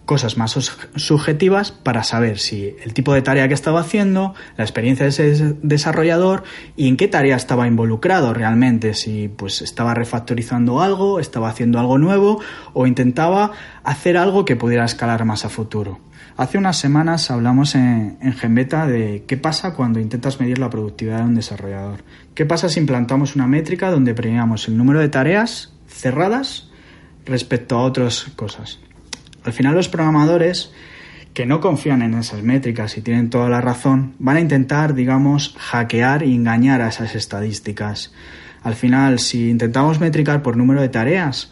cosas 0.09 0.37
más 0.37 0.57
subjetivas 0.95 1.71
para 1.71 2.01
saber 2.01 2.39
si 2.39 2.75
el 2.83 2.95
tipo 2.95 3.13
de 3.13 3.21
tarea 3.21 3.47
que 3.47 3.53
estaba 3.53 3.81
haciendo, 3.81 4.33
la 4.57 4.63
experiencia 4.63 5.05
de 5.05 5.09
ese 5.11 5.55
desarrollador 5.61 6.41
y 6.75 6.87
en 6.87 6.97
qué 6.97 7.07
tarea 7.07 7.35
estaba 7.35 7.67
involucrado 7.67 8.33
realmente, 8.33 8.95
si 8.95 9.27
pues 9.27 9.61
estaba 9.61 9.93
refactorizando 9.93 10.81
algo, 10.81 11.19
estaba 11.19 11.47
haciendo 11.47 11.79
algo 11.79 11.99
nuevo 11.99 12.41
o 12.73 12.87
intentaba 12.87 13.51
hacer 13.83 14.17
algo 14.17 14.45
que 14.45 14.55
pudiera 14.55 14.83
escalar 14.83 15.25
más 15.25 15.45
a 15.45 15.49
futuro. 15.49 15.99
Hace 16.37 16.57
unas 16.57 16.77
semanas 16.77 17.29
hablamos 17.29 17.75
en, 17.75 18.17
en 18.19 18.33
Genbeta 18.33 18.87
de 18.87 19.25
qué 19.27 19.37
pasa 19.37 19.75
cuando 19.75 19.99
intentas 19.99 20.39
medir 20.39 20.57
la 20.57 20.71
productividad 20.71 21.19
de 21.19 21.25
un 21.25 21.35
desarrollador. 21.35 22.03
¿Qué 22.33 22.47
pasa 22.47 22.67
si 22.67 22.79
implantamos 22.79 23.35
una 23.35 23.45
métrica 23.45 23.91
donde 23.91 24.15
premiamos 24.15 24.69
el 24.69 24.75
número 24.75 25.01
de 25.01 25.09
tareas 25.09 25.71
cerradas 25.87 26.71
respecto 27.25 27.77
a 27.77 27.83
otras 27.83 28.23
cosas? 28.35 28.79
Al 29.43 29.53
final 29.53 29.75
los 29.75 29.89
programadores 29.89 30.71
que 31.33 31.45
no 31.45 31.61
confían 31.61 32.01
en 32.01 32.15
esas 32.15 32.43
métricas 32.43 32.97
y 32.97 33.01
tienen 33.01 33.29
toda 33.29 33.49
la 33.49 33.61
razón, 33.61 34.15
van 34.19 34.37
a 34.37 34.41
intentar, 34.41 34.93
digamos, 34.93 35.55
hackear 35.57 36.23
y 36.23 36.35
engañar 36.35 36.81
a 36.81 36.89
esas 36.89 37.15
estadísticas. 37.15 38.13
Al 38.63 38.75
final, 38.75 39.19
si 39.19 39.49
intentamos 39.49 39.99
metricar 39.99 40.41
por 40.41 40.57
número 40.57 40.81
de 40.81 40.89
tareas, 40.89 41.51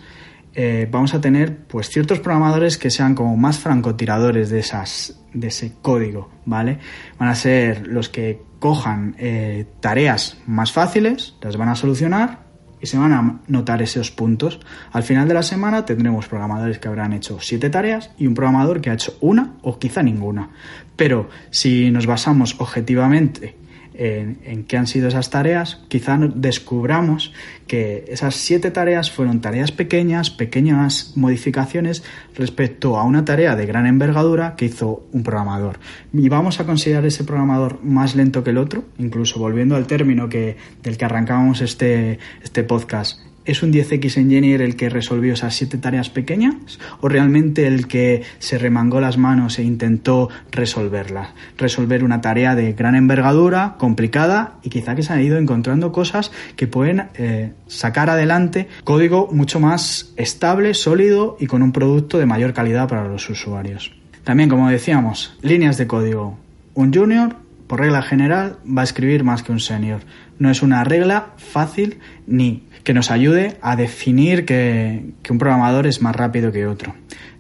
eh, 0.54 0.88
vamos 0.90 1.14
a 1.14 1.22
tener 1.22 1.56
pues 1.68 1.90
ciertos 1.90 2.20
programadores 2.20 2.78
que 2.78 2.90
sean 2.90 3.14
como 3.14 3.38
más 3.38 3.60
francotiradores 3.60 4.50
de 4.50 4.60
esas 4.60 5.22
de 5.34 5.50
ese 5.50 5.74
código, 5.82 6.32
¿vale? 6.46 6.80
Van 7.20 7.30
a 7.30 7.36
ser 7.36 7.86
los 7.86 8.10
que 8.10 8.42
cojan 8.60 9.16
eh, 9.20 9.68
tareas 9.80 10.40
más 10.48 10.72
fáciles, 10.72 11.36
las 11.42 11.58
van 11.58 11.70
a 11.70 11.76
solucionar 11.76 12.47
y 12.82 12.88
se 12.88 12.98
van 12.98 13.14
a 13.14 13.40
notar 13.48 13.82
esos 13.82 14.12
puntos. 14.12 14.60
Al 14.92 15.04
final 15.04 15.28
de 15.28 15.34
la 15.34 15.44
semana 15.44 15.86
tendremos 15.86 16.28
programadores 16.28 16.80
que 16.80 16.88
habrán 16.88 17.14
hecho 17.14 17.40
siete 17.42 17.70
tareas 17.70 18.12
y 18.18 18.28
un 18.28 18.34
programador 18.34 18.82
que 18.82 18.90
ha 18.90 18.94
hecho 18.94 19.18
una 19.22 19.54
o 19.62 19.80
quizá 19.80 20.04
ninguna. 20.04 20.50
Pero 20.96 21.30
si 21.50 21.92
nos 21.92 22.06
basamos 22.06 22.56
objetivamente 22.60 23.56
en, 23.98 24.64
qué 24.66 24.78
han 24.78 24.88
sido 24.88 25.08
esas 25.08 25.30
tareas, 25.30 25.82
quizá 25.88 26.18
descubramos 26.18 27.34
que 27.66 28.06
esas 28.08 28.36
siete 28.36 28.72
tareas 28.72 29.12
fueron 29.12 29.42
tareas 29.42 29.72
pequeñas, 29.72 30.30
pequeñas 30.30 31.14
modificaciones 31.16 32.04
respecto 32.36 32.98
a 32.98 33.04
una 33.04 33.26
tarea 33.26 33.56
de 33.56 33.66
gran 33.66 33.88
envergadura 33.88 34.56
que 34.56 34.66
hizo 34.66 35.08
un 35.12 35.24
programador. 35.24 35.80
Y 36.14 36.30
vamos 36.30 36.60
a 36.60 36.66
considerar 36.66 37.06
ese 37.06 37.24
programador 37.24 37.84
más 37.84 38.16
lento 38.16 38.44
que 38.44 38.52
el 38.52 38.58
otro, 38.58 38.86
incluso 39.00 39.40
volviendo 39.40 39.76
al 39.76 39.88
término 39.88 40.30
que, 40.30 40.58
del 40.84 40.98
que 40.98 41.06
arrancábamos 41.06 41.62
este, 41.62 42.20
este 42.44 42.64
podcast, 42.64 43.20
¿Es 43.48 43.64
un 43.64 43.72
10X 43.72 44.18
Engineer 44.18 44.62
el 44.62 44.76
que 44.76 44.90
resolvió 44.90 45.34
esas 45.34 45.56
siete 45.56 45.78
tareas 45.78 46.10
pequeñas? 46.10 46.80
¿O 47.00 47.08
realmente 47.08 47.66
el 47.66 47.88
que 47.88 48.24
se 48.40 48.58
remangó 48.58 49.00
las 49.00 49.18
manos 49.18 49.58
e 49.58 49.64
intentó 49.64 50.28
resolverlas? 50.52 51.30
Resolver 51.58 52.04
una 52.04 52.20
tarea 52.20 52.56
de 52.56 52.74
gran 52.74 52.94
envergadura, 52.96 53.76
complicada 53.80 54.60
y 54.64 54.70
quizá 54.70 54.96
que 54.96 55.04
se 55.04 55.14
han 55.14 55.24
ido 55.24 55.38
encontrando 55.38 55.94
cosas 55.94 56.34
que 56.58 56.68
pueden 56.68 57.08
eh, 57.16 57.54
sacar 57.68 58.10
adelante 58.10 58.68
código 58.84 59.30
mucho 59.32 59.62
más 59.62 60.12
estable, 60.18 60.74
sólido 60.74 61.38
y 61.40 61.48
con 61.48 61.64
un 61.64 61.72
producto 61.72 62.18
de 62.18 62.26
mayor 62.26 62.52
calidad 62.52 62.90
para 62.90 63.08
los 63.08 63.30
usuarios. 63.30 63.94
También, 64.26 64.50
como 64.50 64.70
decíamos, 64.70 65.38
líneas 65.42 65.78
de 65.78 65.88
código. 65.88 66.38
Un 66.74 66.94
junior 66.94 67.38
por 67.68 67.82
regla 67.82 68.02
general, 68.02 68.58
va 68.66 68.82
a 68.82 68.86
escribir 68.86 69.24
más 69.24 69.44
que 69.44 69.52
un 69.52 69.60
senior. 69.60 70.02
No 70.40 70.50
es 70.50 70.62
una 70.62 70.84
regla 70.84 71.34
fácil 71.38 72.00
ni 72.26 72.64
que 72.88 72.94
nos 72.94 73.12
ayude 73.12 73.58
a 73.62 73.76
definir 73.76 74.46
que, 74.46 75.12
un 75.30 75.38
programador 75.38 75.88
es 75.88 76.02
más 76.02 76.16
rápido 76.16 76.54
que 76.54 76.68
otro. 76.68 76.96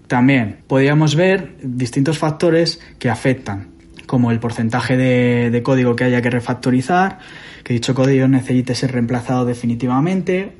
También 0.08 0.58
podríamos 0.68 1.16
ver 1.16 1.56
distintos 1.62 2.18
factores 2.18 2.82
que 3.00 3.10
afectan, 3.10 3.70
como 4.08 4.32
el 4.32 4.42
porcentaje 4.42 4.98
de, 4.98 5.64
código 5.64 5.96
que 5.96 6.04
haya 6.04 6.22
que 6.22 6.30
refactorizar, 6.30 7.20
que 7.64 7.74
dicho 7.74 7.96
código 7.96 8.28
necesite 8.28 8.76
ser 8.76 8.92
reemplazado 8.92 9.46
definitivamente, 9.46 10.52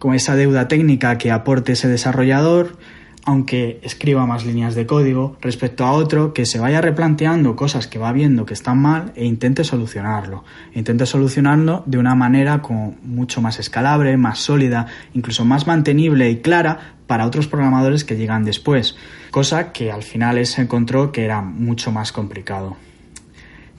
como 0.00 0.14
esa 0.14 0.34
deuda 0.34 0.66
técnica 0.66 1.18
que 1.18 1.30
aporte 1.30 1.74
ese 1.74 1.86
desarrollador, 1.86 2.78
aunque 3.26 3.80
escriba 3.82 4.24
más 4.24 4.46
líneas 4.46 4.76
de 4.76 4.86
código, 4.86 5.36
respecto 5.40 5.84
a 5.84 5.92
otro 5.92 6.32
que 6.32 6.46
se 6.46 6.60
vaya 6.60 6.80
replanteando 6.80 7.56
cosas 7.56 7.88
que 7.88 7.98
va 7.98 8.12
viendo 8.12 8.46
que 8.46 8.54
están 8.54 8.78
mal 8.78 9.12
e 9.16 9.26
intente 9.26 9.64
solucionarlo. 9.64 10.44
intente 10.74 11.06
solucionarlo 11.06 11.82
de 11.86 11.98
una 11.98 12.14
manera 12.14 12.62
como 12.62 12.96
mucho 13.02 13.42
más 13.42 13.58
escalable, 13.58 14.16
más 14.16 14.38
sólida, 14.38 14.86
incluso 15.12 15.44
más 15.44 15.66
mantenible 15.66 16.30
y 16.30 16.36
clara 16.36 16.94
para 17.08 17.26
otros 17.26 17.48
programadores 17.48 18.04
que 18.04 18.16
llegan 18.16 18.44
después, 18.44 18.96
cosa 19.32 19.72
que 19.72 19.90
al 19.90 20.04
final 20.04 20.44
se 20.46 20.62
encontró 20.62 21.10
que 21.10 21.24
era 21.24 21.42
mucho 21.42 21.90
más 21.90 22.12
complicado. 22.12 22.76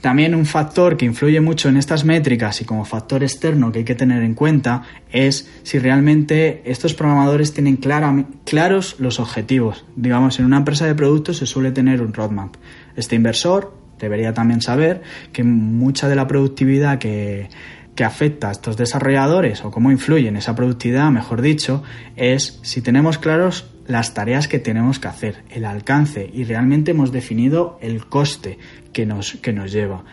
También 0.01 0.35
un 0.35 0.45
factor 0.45 0.95
que 0.95 1.05
influye 1.05 1.41
mucho 1.41 1.69
en 1.69 1.77
estas 1.77 2.05
métricas 2.05 2.61
y 2.61 2.65
como 2.65 2.85
factor 2.85 3.23
externo 3.23 3.71
que 3.71 3.79
hay 3.79 3.85
que 3.85 3.95
tener 3.95 4.21
en 4.21 4.35
cuenta 4.35 4.83
es 5.11 5.49
si 5.63 5.79
realmente 5.79 6.61
estos 6.65 6.93
programadores 6.93 7.53
tienen 7.53 7.77
claros 7.77 8.95
los 8.99 9.19
objetivos. 9.19 9.85
Digamos, 9.95 10.39
en 10.39 10.45
una 10.45 10.57
empresa 10.57 10.85
de 10.85 10.93
productos 10.93 11.37
se 11.37 11.47
suele 11.47 11.71
tener 11.71 12.01
un 12.01 12.13
roadmap. 12.13 12.55
Este 12.95 13.15
inversor 13.15 13.73
debería 13.99 14.33
también 14.33 14.61
saber 14.61 15.01
que 15.33 15.43
mucha 15.43 16.07
de 16.07 16.15
la 16.15 16.27
productividad 16.27 16.99
que, 16.99 17.49
que 17.95 18.03
afecta 18.03 18.49
a 18.49 18.51
estos 18.51 18.77
desarrolladores 18.77 19.65
o 19.65 19.71
cómo 19.71 19.91
influye 19.91 20.27
en 20.27 20.37
esa 20.37 20.55
productividad, 20.55 21.09
mejor 21.09 21.41
dicho, 21.41 21.81
es 22.15 22.59
si 22.61 22.81
tenemos 22.81 23.17
claros 23.17 23.65
las 23.87 24.13
tareas 24.13 24.47
que 24.47 24.59
tenemos 24.59 24.99
que 24.99 25.07
hacer, 25.07 25.43
el 25.49 25.65
alcance 25.65 26.29
y 26.31 26.43
realmente 26.43 26.91
hemos 26.91 27.11
definido 27.11 27.77
el 27.81 28.05
coste 28.05 28.59
que 28.93 29.05
nos, 29.05 29.33
que 29.35 29.53
nos 29.53 29.71
lleva. 29.71 30.03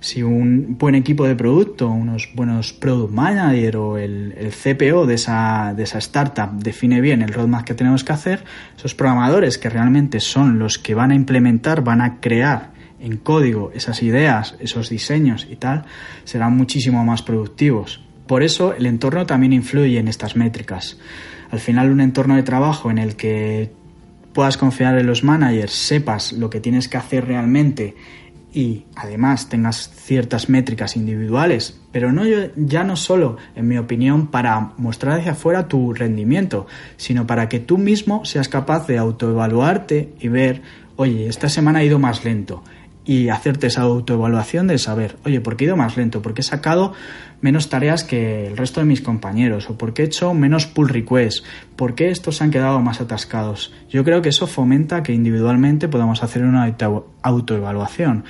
Si 0.00 0.22
un 0.22 0.78
buen 0.78 0.94
equipo 0.94 1.26
de 1.26 1.36
producto, 1.36 1.88
unos 1.88 2.30
buenos 2.34 2.72
product 2.72 3.12
manager 3.12 3.76
o 3.76 3.98
el, 3.98 4.34
el 4.36 4.50
CPO 4.50 5.06
de 5.06 5.14
esa, 5.14 5.74
de 5.76 5.82
esa 5.82 5.98
startup 5.98 6.50
define 6.54 7.02
bien 7.02 7.20
el 7.20 7.32
roadmap 7.32 7.64
que 7.64 7.74
tenemos 7.74 8.02
que 8.02 8.12
hacer, 8.12 8.42
esos 8.76 8.94
programadores 8.94 9.58
que 9.58 9.68
realmente 9.68 10.20
son 10.20 10.58
los 10.58 10.78
que 10.78 10.94
van 10.94 11.10
a 11.10 11.14
implementar, 11.14 11.84
van 11.84 12.00
a 12.00 12.18
crear 12.18 12.70
en 12.98 13.16
código 13.18 13.72
esas 13.74 14.02
ideas, 14.02 14.56
esos 14.58 14.88
diseños 14.88 15.46
y 15.50 15.56
tal, 15.56 15.84
serán 16.24 16.56
muchísimo 16.56 17.04
más 17.04 17.22
productivos. 17.22 18.00
Por 18.26 18.42
eso 18.42 18.74
el 18.74 18.86
entorno 18.86 19.26
también 19.26 19.52
influye 19.52 19.98
en 19.98 20.08
estas 20.08 20.36
métricas. 20.36 20.98
Al 21.50 21.60
final 21.60 21.90
un 21.90 22.00
entorno 22.00 22.36
de 22.36 22.42
trabajo 22.42 22.90
en 22.90 22.98
el 22.98 23.16
que 23.16 23.70
puedas 24.32 24.56
confiar 24.56 24.98
en 24.98 25.06
los 25.06 25.24
managers, 25.24 25.72
sepas 25.72 26.32
lo 26.32 26.50
que 26.50 26.60
tienes 26.60 26.88
que 26.88 26.96
hacer 26.96 27.26
realmente 27.26 27.96
y 28.52 28.84
además 28.96 29.48
tengas 29.48 29.90
ciertas 29.94 30.48
métricas 30.48 30.96
individuales, 30.96 31.78
pero 31.92 32.12
no 32.12 32.22
ya 32.56 32.84
no 32.84 32.96
solo, 32.96 33.36
en 33.54 33.68
mi 33.68 33.78
opinión, 33.78 34.26
para 34.26 34.72
mostrar 34.76 35.20
hacia 35.20 35.32
afuera 35.32 35.68
tu 35.68 35.94
rendimiento, 35.94 36.66
sino 36.96 37.26
para 37.26 37.48
que 37.48 37.60
tú 37.60 37.78
mismo 37.78 38.24
seas 38.24 38.48
capaz 38.48 38.86
de 38.86 38.98
autoevaluarte 38.98 40.14
y 40.20 40.28
ver, 40.28 40.62
oye, 40.96 41.28
esta 41.28 41.48
semana 41.48 41.80
ha 41.80 41.84
ido 41.84 41.98
más 41.98 42.24
lento 42.24 42.62
y 43.10 43.28
hacerte 43.28 43.66
esa 43.66 43.80
autoevaluación 43.80 44.68
de 44.68 44.78
saber, 44.78 45.16
oye, 45.24 45.40
¿por 45.40 45.56
qué 45.56 45.64
he 45.64 45.66
ido 45.66 45.76
más 45.76 45.96
lento? 45.96 46.22
¿Por 46.22 46.32
qué 46.32 46.42
he 46.42 46.44
sacado 46.44 46.92
menos 47.40 47.68
tareas 47.68 48.04
que 48.04 48.46
el 48.46 48.56
resto 48.56 48.78
de 48.78 48.86
mis 48.86 49.00
compañeros? 49.00 49.68
¿O 49.68 49.76
por 49.76 49.92
qué 49.92 50.02
he 50.02 50.04
hecho 50.04 50.32
menos 50.32 50.66
pull 50.66 50.88
requests? 50.88 51.42
¿Por 51.74 51.96
qué 51.96 52.10
estos 52.10 52.36
se 52.36 52.44
han 52.44 52.52
quedado 52.52 52.78
más 52.78 53.00
atascados? 53.00 53.72
Yo 53.88 54.04
creo 54.04 54.22
que 54.22 54.28
eso 54.28 54.46
fomenta 54.46 55.02
que 55.02 55.12
individualmente 55.12 55.88
podamos 55.88 56.22
hacer 56.22 56.44
una 56.44 56.72
autoevaluación, 57.22 58.26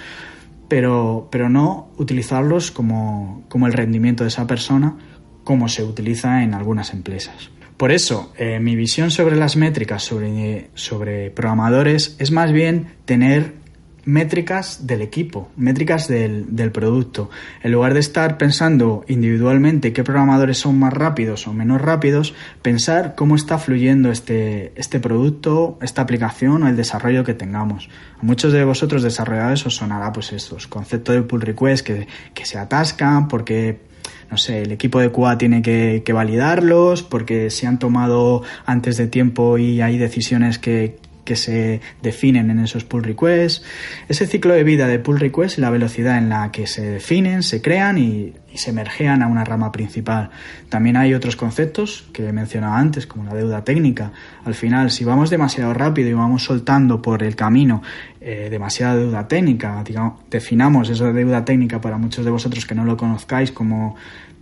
pero, 0.67 1.29
pero 1.31 1.51
no 1.51 1.91
utilizarlos 1.99 2.71
como, 2.71 3.45
como 3.51 3.67
el 3.67 3.75
rendimiento 3.75 4.25
de 4.25 4.29
esa 4.29 4.47
persona 4.47 4.97
como 5.45 5.69
se 5.69 5.85
utiliza 5.85 6.43
en 6.43 6.55
algunas 6.55 6.95
empresas. 6.95 7.51
Por 7.77 7.93
eso, 7.93 8.33
eh, 8.39 8.61
mi 8.61 8.77
visión 8.77 9.11
sobre 9.11 9.37
las 9.37 9.57
métricas 9.57 10.03
sobre, 10.03 10.71
sobre 10.73 11.31
programadores 11.31 12.17
es 12.19 12.31
más 12.31 12.51
bien 12.51 12.95
tener 13.05 13.61
métricas 14.05 14.87
del 14.87 15.03
equipo, 15.03 15.49
métricas 15.57 16.09
del, 16.09 16.71
producto. 16.73 17.31
En 17.63 17.73
lugar 17.73 17.95
de 17.95 18.01
estar 18.01 18.39
pensando 18.39 19.05
individualmente 19.09 19.93
qué 19.93 20.05
programadores 20.05 20.59
son 20.59 20.79
más 20.79 20.93
rápidos 20.93 21.47
o 21.47 21.53
menos 21.53 21.81
rápidos, 21.81 22.35
pensar 22.63 23.15
cómo 23.17 23.35
está 23.35 23.59
fluyendo 23.59 24.11
este, 24.11 24.73
este 24.77 25.01
producto, 25.01 25.79
esta 25.83 26.03
aplicación 26.03 26.63
o 26.63 26.69
el 26.69 26.77
desarrollo 26.77 27.25
que 27.25 27.35
tengamos. 27.35 27.89
A 28.21 28.25
muchos 28.25 28.53
de 28.53 28.65
vosotros 28.65 29.03
desarrolladores 29.03 29.67
os 29.67 29.77
sonará 29.77 30.13
pues 30.13 30.33
estos 30.33 30.67
conceptos 30.67 31.15
de 31.15 31.23
pull 31.23 31.41
request 31.41 31.87
que, 31.87 32.07
que 32.35 32.47
se 32.47 32.59
atascan 32.59 33.29
porque 33.29 33.91
no 34.31 34.37
sé, 34.37 34.63
el 34.63 34.71
equipo 34.71 35.01
de 35.01 35.11
QA 35.11 35.39
tiene 35.39 35.61
que, 35.61 36.03
que, 36.05 36.13
validarlos 36.13 37.03
porque 37.03 37.51
se 37.51 37.67
han 37.67 37.81
tomado 37.81 38.43
antes 38.65 38.97
de 38.97 39.09
tiempo 39.09 39.59
y 39.59 39.81
hay 39.81 39.99
decisiones 39.99 40.59
que, 40.61 41.00
que 41.25 41.37
se 41.37 41.81
definen 42.03 42.51
en 42.51 42.61
esos 42.61 42.85
pull 42.85 43.03
requests, 43.03 43.65
ese 44.09 44.27
ciclo 44.27 44.55
de 44.55 44.65
vida 44.65 44.87
de 44.87 44.99
pull 44.99 45.21
requests 45.21 45.59
y 45.59 45.61
la 45.61 45.71
velocidad 45.71 46.19
en 46.19 46.29
la 46.29 46.51
que 46.51 46.67
se 46.67 46.83
definen, 46.83 47.43
se 47.43 47.63
crean 47.63 47.99
y, 47.99 48.35
se 48.55 48.73
mergean 48.73 49.23
a 49.23 49.29
una 49.29 49.45
rama 49.45 49.71
principal. 49.71 50.31
También 50.69 50.97
hay 50.97 51.15
otros 51.15 51.37
conceptos 51.37 52.09
que 52.13 52.27
he 52.27 52.33
mencionado 52.33 52.75
antes, 52.75 53.07
como 53.07 53.23
la 53.23 53.33
deuda 53.33 53.63
técnica. 53.63 54.13
Al 54.45 54.55
final, 54.55 54.91
si 54.91 55.05
vamos 55.05 55.31
demasiado 55.31 55.73
rápido 55.73 56.11
y 56.11 56.15
vamos 56.15 56.43
soltando 56.43 57.01
por 57.01 57.23
el 57.23 57.37
camino 57.37 57.81
eh, 58.21 58.49
demasiada 58.51 58.97
deuda 58.97 59.29
técnica, 59.29 59.85
digamos, 59.85 60.15
definamos 60.29 60.91
esa 60.91 61.13
deuda 61.13 61.45
técnica 61.45 61.81
para 61.81 61.97
muchos 61.97 62.25
de 62.25 62.33
vosotros 62.33 62.67
que 62.67 62.75
no 62.75 62.85
lo 62.85 62.97
conozcáis 62.97 63.53
como 63.53 63.95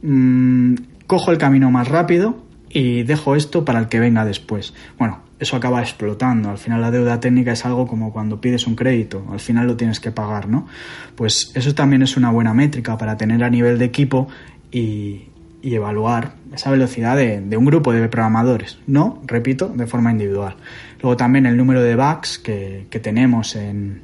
mm, 0.02 0.74
cojo 1.06 1.30
el 1.30 1.38
camino 1.38 1.70
más 1.70 1.88
rápido 1.88 2.48
y 2.70 3.02
dejo 3.02 3.36
esto 3.36 3.64
para 3.64 3.78
el 3.78 3.88
que 3.88 4.00
venga 4.00 4.24
después. 4.24 4.74
Bueno, 4.98 5.20
eso 5.38 5.56
acaba 5.56 5.80
explotando. 5.80 6.50
Al 6.50 6.58
final 6.58 6.80
la 6.80 6.90
deuda 6.90 7.20
técnica 7.20 7.52
es 7.52 7.64
algo 7.64 7.86
como 7.86 8.12
cuando 8.12 8.40
pides 8.40 8.66
un 8.66 8.74
crédito, 8.74 9.24
al 9.30 9.40
final 9.40 9.66
lo 9.66 9.76
tienes 9.76 10.00
que 10.00 10.10
pagar, 10.10 10.48
¿no? 10.48 10.66
Pues 11.14 11.52
eso 11.54 11.74
también 11.74 12.02
es 12.02 12.16
una 12.16 12.30
buena 12.30 12.54
métrica 12.54 12.96
para 12.98 13.16
tener 13.16 13.42
a 13.44 13.50
nivel 13.50 13.78
de 13.78 13.84
equipo 13.84 14.28
y, 14.70 15.24
evaluar 15.60 16.32
esa 16.54 16.70
velocidad 16.70 17.14
de, 17.14 17.42
de, 17.42 17.56
un 17.58 17.66
grupo 17.66 17.92
de 17.92 18.08
programadores, 18.08 18.78
no, 18.86 19.20
repito, 19.26 19.68
de 19.68 19.86
forma 19.86 20.10
individual. 20.10 20.56
Luego 21.02 21.18
también 21.18 21.44
el 21.44 21.58
número 21.58 21.82
de 21.82 21.94
bugs 21.94 22.38
que, 22.38 22.86
que 22.88 23.00
tenemos 23.00 23.54
en, 23.54 24.00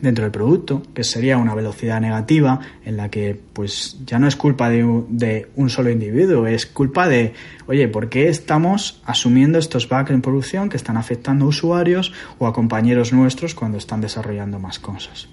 dentro 0.00 0.24
del 0.24 0.32
producto, 0.32 0.82
que 0.94 1.04
sería 1.04 1.38
una 1.38 1.54
velocidad 1.54 2.00
negativa 2.00 2.60
en 2.84 2.96
la 2.96 3.10
que 3.10 3.38
pues 3.52 3.98
ya 4.04 4.18
no 4.18 4.28
es 4.28 4.36
culpa 4.36 4.68
de 4.68 4.84
un, 4.84 5.70
solo 5.70 5.90
individuo, 5.90 6.46
es 6.46 6.66
culpa 6.66 7.08
de, 7.08 7.34
oye, 7.66 7.88
¿por 7.88 8.08
qué 8.08 8.28
estamos 8.28 9.00
asumiendo 9.04 9.58
estos 9.58 9.88
bugs 9.88 10.10
en 10.10 10.22
producción 10.22 10.68
que 10.68 10.76
están 10.76 10.96
afectando 10.96 11.44
a 11.44 11.48
usuarios 11.48 12.12
o 12.38 12.46
a 12.46 12.52
compañeros 12.52 13.12
nuestros 13.12 13.54
cuando 13.54 13.78
están 13.78 14.00
desarrollando 14.00 14.58
más 14.58 14.78
cosas? 14.78 15.28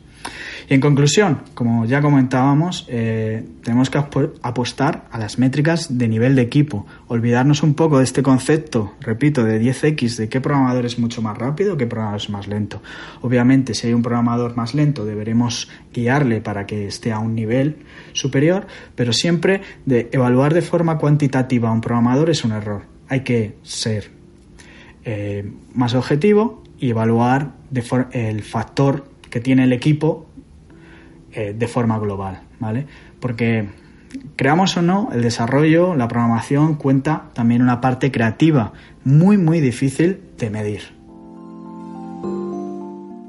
Y 0.70 0.74
en 0.74 0.82
conclusión, 0.82 1.39
como 1.53 1.86
ya 1.86 2.01
comentábamos, 2.01 2.86
eh, 2.89 3.46
tenemos 3.63 3.89
que 3.89 3.98
apostar 3.98 5.08
a 5.12 5.20
las 5.20 5.38
métricas 5.38 5.98
de 5.98 6.08
nivel 6.08 6.36
de 6.36 6.41
equipo, 6.41 6.86
olvidarnos 7.08 7.63
un 7.63 7.74
poco 7.74 7.98
de 7.98 8.03
este 8.03 8.24
concepto, 8.24 8.93
repito, 9.01 9.43
de 9.43 9.62
10x, 9.62 10.17
de 10.17 10.29
qué 10.29 10.41
programador 10.41 10.86
es 10.86 11.00
mucho 11.00 11.22
más 11.22 11.38
rápido, 11.38 11.77
qué 11.77 11.88
programador 11.88 12.21
es 12.21 12.30
más 12.30 12.47
lento. 12.47 12.82
Obviamente, 13.21 13.73
si 13.73 13.88
hay 13.88 13.93
un 13.93 14.02
programador 14.02 14.56
más 14.56 14.73
lento, 14.73 15.06
deberemos 15.06 15.69
guiarle 15.93 16.41
para 16.41 16.65
que 16.65 16.88
esté 16.88 17.12
a 17.12 17.19
un 17.19 17.36
nivel 17.36 17.78
superior, 18.13 18.67
pero 18.95 19.13
siempre 19.13 19.62
de 19.86 20.10
evaluar 20.12 20.54
de 20.54 20.62
forma 20.62 20.97
cuantitativa 20.97 21.69
a 21.69 21.71
un 21.71 21.82
programador 21.82 22.30
es 22.30 22.43
un 22.43 22.52
error. 22.52 22.84
Hay 23.10 23.21
que 23.21 23.58
ser 23.63 24.12
eh, 25.06 25.52
más 25.73 25.93
objetivo 25.95 26.63
y 26.80 26.89
evaluar 26.89 27.54
el 28.12 28.41
factor 28.41 29.06
que 29.30 29.39
tiene 29.39 29.63
el 29.63 29.73
equipo 29.73 30.30
eh, 31.34 31.54
de 31.54 31.67
forma 31.67 31.98
global, 32.00 32.41
¿vale? 32.60 32.86
Porque 33.19 33.69
creamos 34.36 34.78
o 34.78 34.82
no, 34.82 35.10
el 35.12 35.22
desarrollo, 35.22 35.96
la 35.96 36.08
programación 36.08 36.76
cuenta 36.76 37.30
también 37.34 37.62
una 37.62 37.82
parte 37.82 38.12
creativa 38.12 38.74
muy 39.04 39.38
muy 39.38 39.60
difícil 39.60 40.22
de 40.38 40.50
medir. 40.50 40.82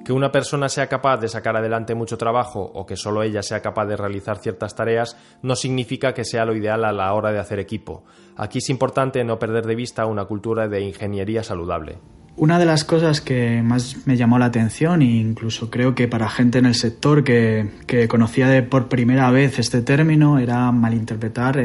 Que 0.04 0.12
una 0.12 0.30
persona 0.30 0.68
sea 0.68 0.86
capaz 0.86 1.16
de 1.16 1.28
sacar 1.28 1.56
adelante 1.56 1.94
mucho 1.94 2.18
trabajo 2.18 2.60
o 2.60 2.84
que 2.84 2.94
solo 2.94 3.22
ella 3.22 3.42
sea 3.42 3.62
capaz 3.62 3.86
de 3.86 3.96
realizar 3.96 4.36
ciertas 4.36 4.74
tareas 4.74 5.16
no 5.40 5.56
significa 5.56 6.12
que 6.12 6.26
sea 6.26 6.44
lo 6.44 6.54
ideal 6.54 6.84
a 6.84 6.92
la 6.92 7.14
hora 7.14 7.32
de 7.32 7.38
hacer 7.38 7.58
equipo. 7.58 8.04
Aquí 8.36 8.58
es 8.58 8.68
importante 8.68 9.24
no 9.24 9.38
perder 9.38 9.64
de 9.64 9.76
vista 9.76 10.04
una 10.04 10.26
cultura 10.26 10.68
de 10.68 10.82
ingeniería 10.82 11.42
saludable. 11.42 11.98
Una 12.36 12.58
de 12.58 12.66
las 12.66 12.82
cosas 12.82 13.20
que 13.20 13.62
más 13.62 14.06
me 14.06 14.16
llamó 14.16 14.40
la 14.40 14.46
atención, 14.46 15.02
e 15.02 15.04
incluso 15.04 15.70
creo 15.70 15.94
que 15.94 16.08
para 16.08 16.28
gente 16.28 16.58
en 16.58 16.66
el 16.66 16.74
sector 16.74 17.22
que, 17.22 17.68
conocía 18.08 18.48
de 18.48 18.64
por 18.64 18.88
primera 18.88 19.30
vez 19.30 19.60
este 19.60 19.82
término, 19.82 20.40
era 20.40 20.72
malinterpretar 20.72 21.58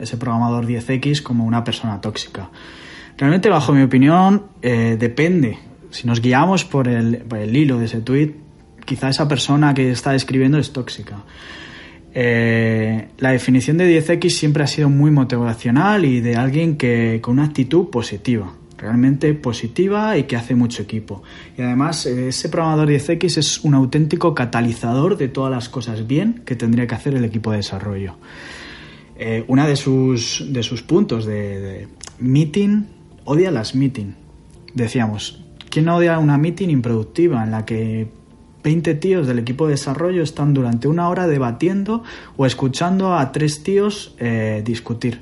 ese 0.00 0.16
programador 0.16 0.66
10X 0.66 1.22
como 1.22 1.44
una 1.44 1.62
persona 1.62 2.00
tóxica. 2.00 2.50
Realmente, 3.16 3.48
bajo 3.48 3.72
mi 3.72 3.82
opinión, 3.82 4.46
eh, 4.62 4.96
depende. 4.98 5.60
Si 5.90 6.08
nos 6.08 6.20
guiamos 6.20 6.64
por 6.64 6.88
el, 6.88 7.24
hilo 7.54 7.78
de 7.78 7.84
ese 7.84 8.00
tweet, 8.00 8.34
quizá 8.84 9.08
esa 9.08 9.28
persona 9.28 9.74
que 9.74 9.92
está 9.92 10.16
escribiendo 10.16 10.58
es 10.58 10.72
tóxica. 10.72 11.22
Eh, 12.12 13.10
la 13.18 13.30
definición 13.30 13.78
de 13.78 14.02
10X 14.02 14.30
siempre 14.30 14.64
ha 14.64 14.66
sido 14.66 14.90
muy 14.90 15.12
motivacional 15.12 16.04
y 16.04 16.20
de 16.20 16.34
alguien 16.34 16.76
que 16.76 17.20
con 17.22 17.34
una 17.34 17.44
actitud 17.44 17.90
positiva 17.90 18.52
realmente 18.78 19.32
positiva 19.34 20.16
y 20.18 20.24
que 20.24 20.36
hace 20.36 20.54
mucho 20.54 20.82
equipo. 20.82 21.22
Y 21.56 21.62
además 21.62 22.06
ese 22.06 22.48
programador 22.48 22.88
10X 22.88 23.38
es 23.38 23.64
un 23.64 23.74
auténtico 23.74 24.34
catalizador 24.34 25.16
de 25.16 25.28
todas 25.28 25.50
las 25.50 25.68
cosas 25.68 26.06
bien 26.06 26.42
que 26.44 26.56
tendría 26.56 26.86
que 26.86 26.94
hacer 26.94 27.14
el 27.14 27.24
equipo 27.24 27.50
de 27.50 27.58
desarrollo. 27.58 28.16
Eh, 29.18 29.44
una 29.48 29.66
de 29.66 29.76
sus, 29.76 30.44
de 30.48 30.62
sus 30.62 30.82
puntos 30.82 31.24
de, 31.24 31.88
meeting, 32.18 32.84
odia 33.24 33.50
las 33.50 33.74
meeting. 33.74 34.12
Decíamos, 34.74 35.42
¿quién 35.70 35.88
odia 35.88 36.18
una 36.18 36.36
meeting 36.36 36.68
improductiva 36.68 37.42
en 37.42 37.50
la 37.50 37.64
que 37.64 38.08
20 38.62 38.94
tíos 38.96 39.26
del 39.26 39.38
equipo 39.38 39.66
de 39.66 39.72
desarrollo 39.72 40.22
están 40.22 40.52
durante 40.52 40.86
una 40.86 41.08
hora 41.08 41.26
debatiendo 41.26 42.02
o 42.36 42.44
escuchando 42.44 43.14
a 43.14 43.32
tres 43.32 43.62
tíos 43.62 44.14
eh, 44.18 44.62
discutir? 44.64 45.20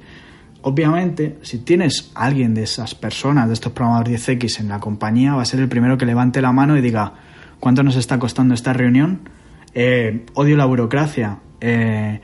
Obviamente, 0.66 1.36
si 1.42 1.58
tienes 1.58 2.10
a 2.14 2.24
alguien 2.24 2.54
de 2.54 2.62
esas 2.62 2.94
personas, 2.94 3.48
de 3.48 3.52
estos 3.52 3.72
programadores 3.72 4.26
10X 4.26 4.60
en 4.60 4.68
la 4.68 4.80
compañía, 4.80 5.34
va 5.34 5.42
a 5.42 5.44
ser 5.44 5.60
el 5.60 5.68
primero 5.68 5.98
que 5.98 6.06
levante 6.06 6.40
la 6.40 6.52
mano 6.52 6.74
y 6.78 6.80
diga, 6.80 7.12
¿cuánto 7.60 7.82
nos 7.82 7.96
está 7.96 8.18
costando 8.18 8.54
esta 8.54 8.72
reunión? 8.72 9.28
Eh, 9.74 10.24
odio 10.32 10.56
la 10.56 10.64
burocracia. 10.64 11.40
Eh, 11.60 12.18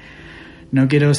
no 0.73 0.89
quiero... 0.89 1.13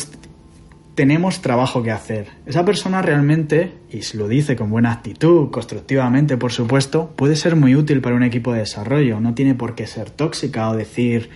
Tenemos 0.96 1.44
trabajo 1.44 1.84
que 1.84 1.92
hacer. 1.92 2.28
Esa 2.48 2.66
persona 2.66 3.04
realmente, 3.04 3.72
y 3.92 4.02
lo 4.18 4.28
dice 4.28 4.56
con 4.56 4.72
buena 4.72 4.92
actitud, 4.92 5.52
constructivamente, 5.52 6.38
por 6.38 6.52
supuesto, 6.52 7.14
puede 7.16 7.36
ser 7.36 7.56
muy 7.56 7.76
útil 7.76 8.02
para 8.02 8.16
un 8.16 8.24
equipo 8.24 8.52
de 8.52 8.62
desarrollo. 8.62 9.20
No 9.20 9.36
tiene 9.36 9.54
por 9.54 9.76
qué 9.76 9.86
ser 9.86 10.10
tóxica 10.10 10.72
o 10.72 10.76
decir 10.76 11.30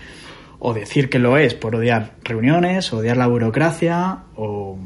o 0.59 0.73
decir 0.73 1.09
que 1.09 1.19
lo 1.19 1.37
es 1.37 1.53
por 1.53 1.75
odiar 1.75 2.13
reuniones, 2.23 2.91
odiar 2.93 3.17
la 3.17 3.27
burocracia 3.27 4.19
o, 4.35 4.77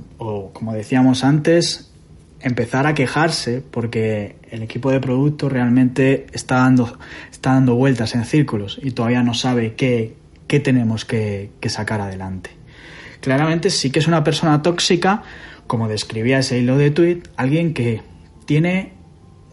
como 0.54 0.74
decíamos 0.74 1.24
antes, 1.24 1.92
empezar 2.42 2.88
a 2.88 2.94
quejarse 2.94 3.62
porque 3.62 4.36
el 4.50 4.64
equipo 4.64 4.92
de 4.92 5.00
producto 5.00 5.50
realmente 5.50 6.28
está 6.34 6.58
dando, 6.58 6.98
está 7.32 7.54
dando 7.54 7.76
vueltas 7.76 8.16
en 8.16 8.26
círculos 8.26 8.80
y 8.82 8.92
todavía 8.92 9.24
no 9.24 9.34
sabe 9.34 9.76
qué, 9.76 10.16
qué 10.48 10.60
tenemos 10.60 11.06
que, 11.06 11.52
sacar 11.68 12.02
adelante. 12.02 12.50
Claramente 13.22 13.70
sí 13.70 13.92
que 13.92 14.00
es 14.00 14.08
una 14.08 14.24
persona 14.24 14.62
tóxica, 14.62 15.24
como 15.68 15.88
describía 15.88 16.40
ese 16.40 16.60
hilo 16.60 16.78
de 16.78 16.92
tweet, 16.92 17.24
alguien 17.38 17.74
que 17.74 18.02
tiene 18.46 18.94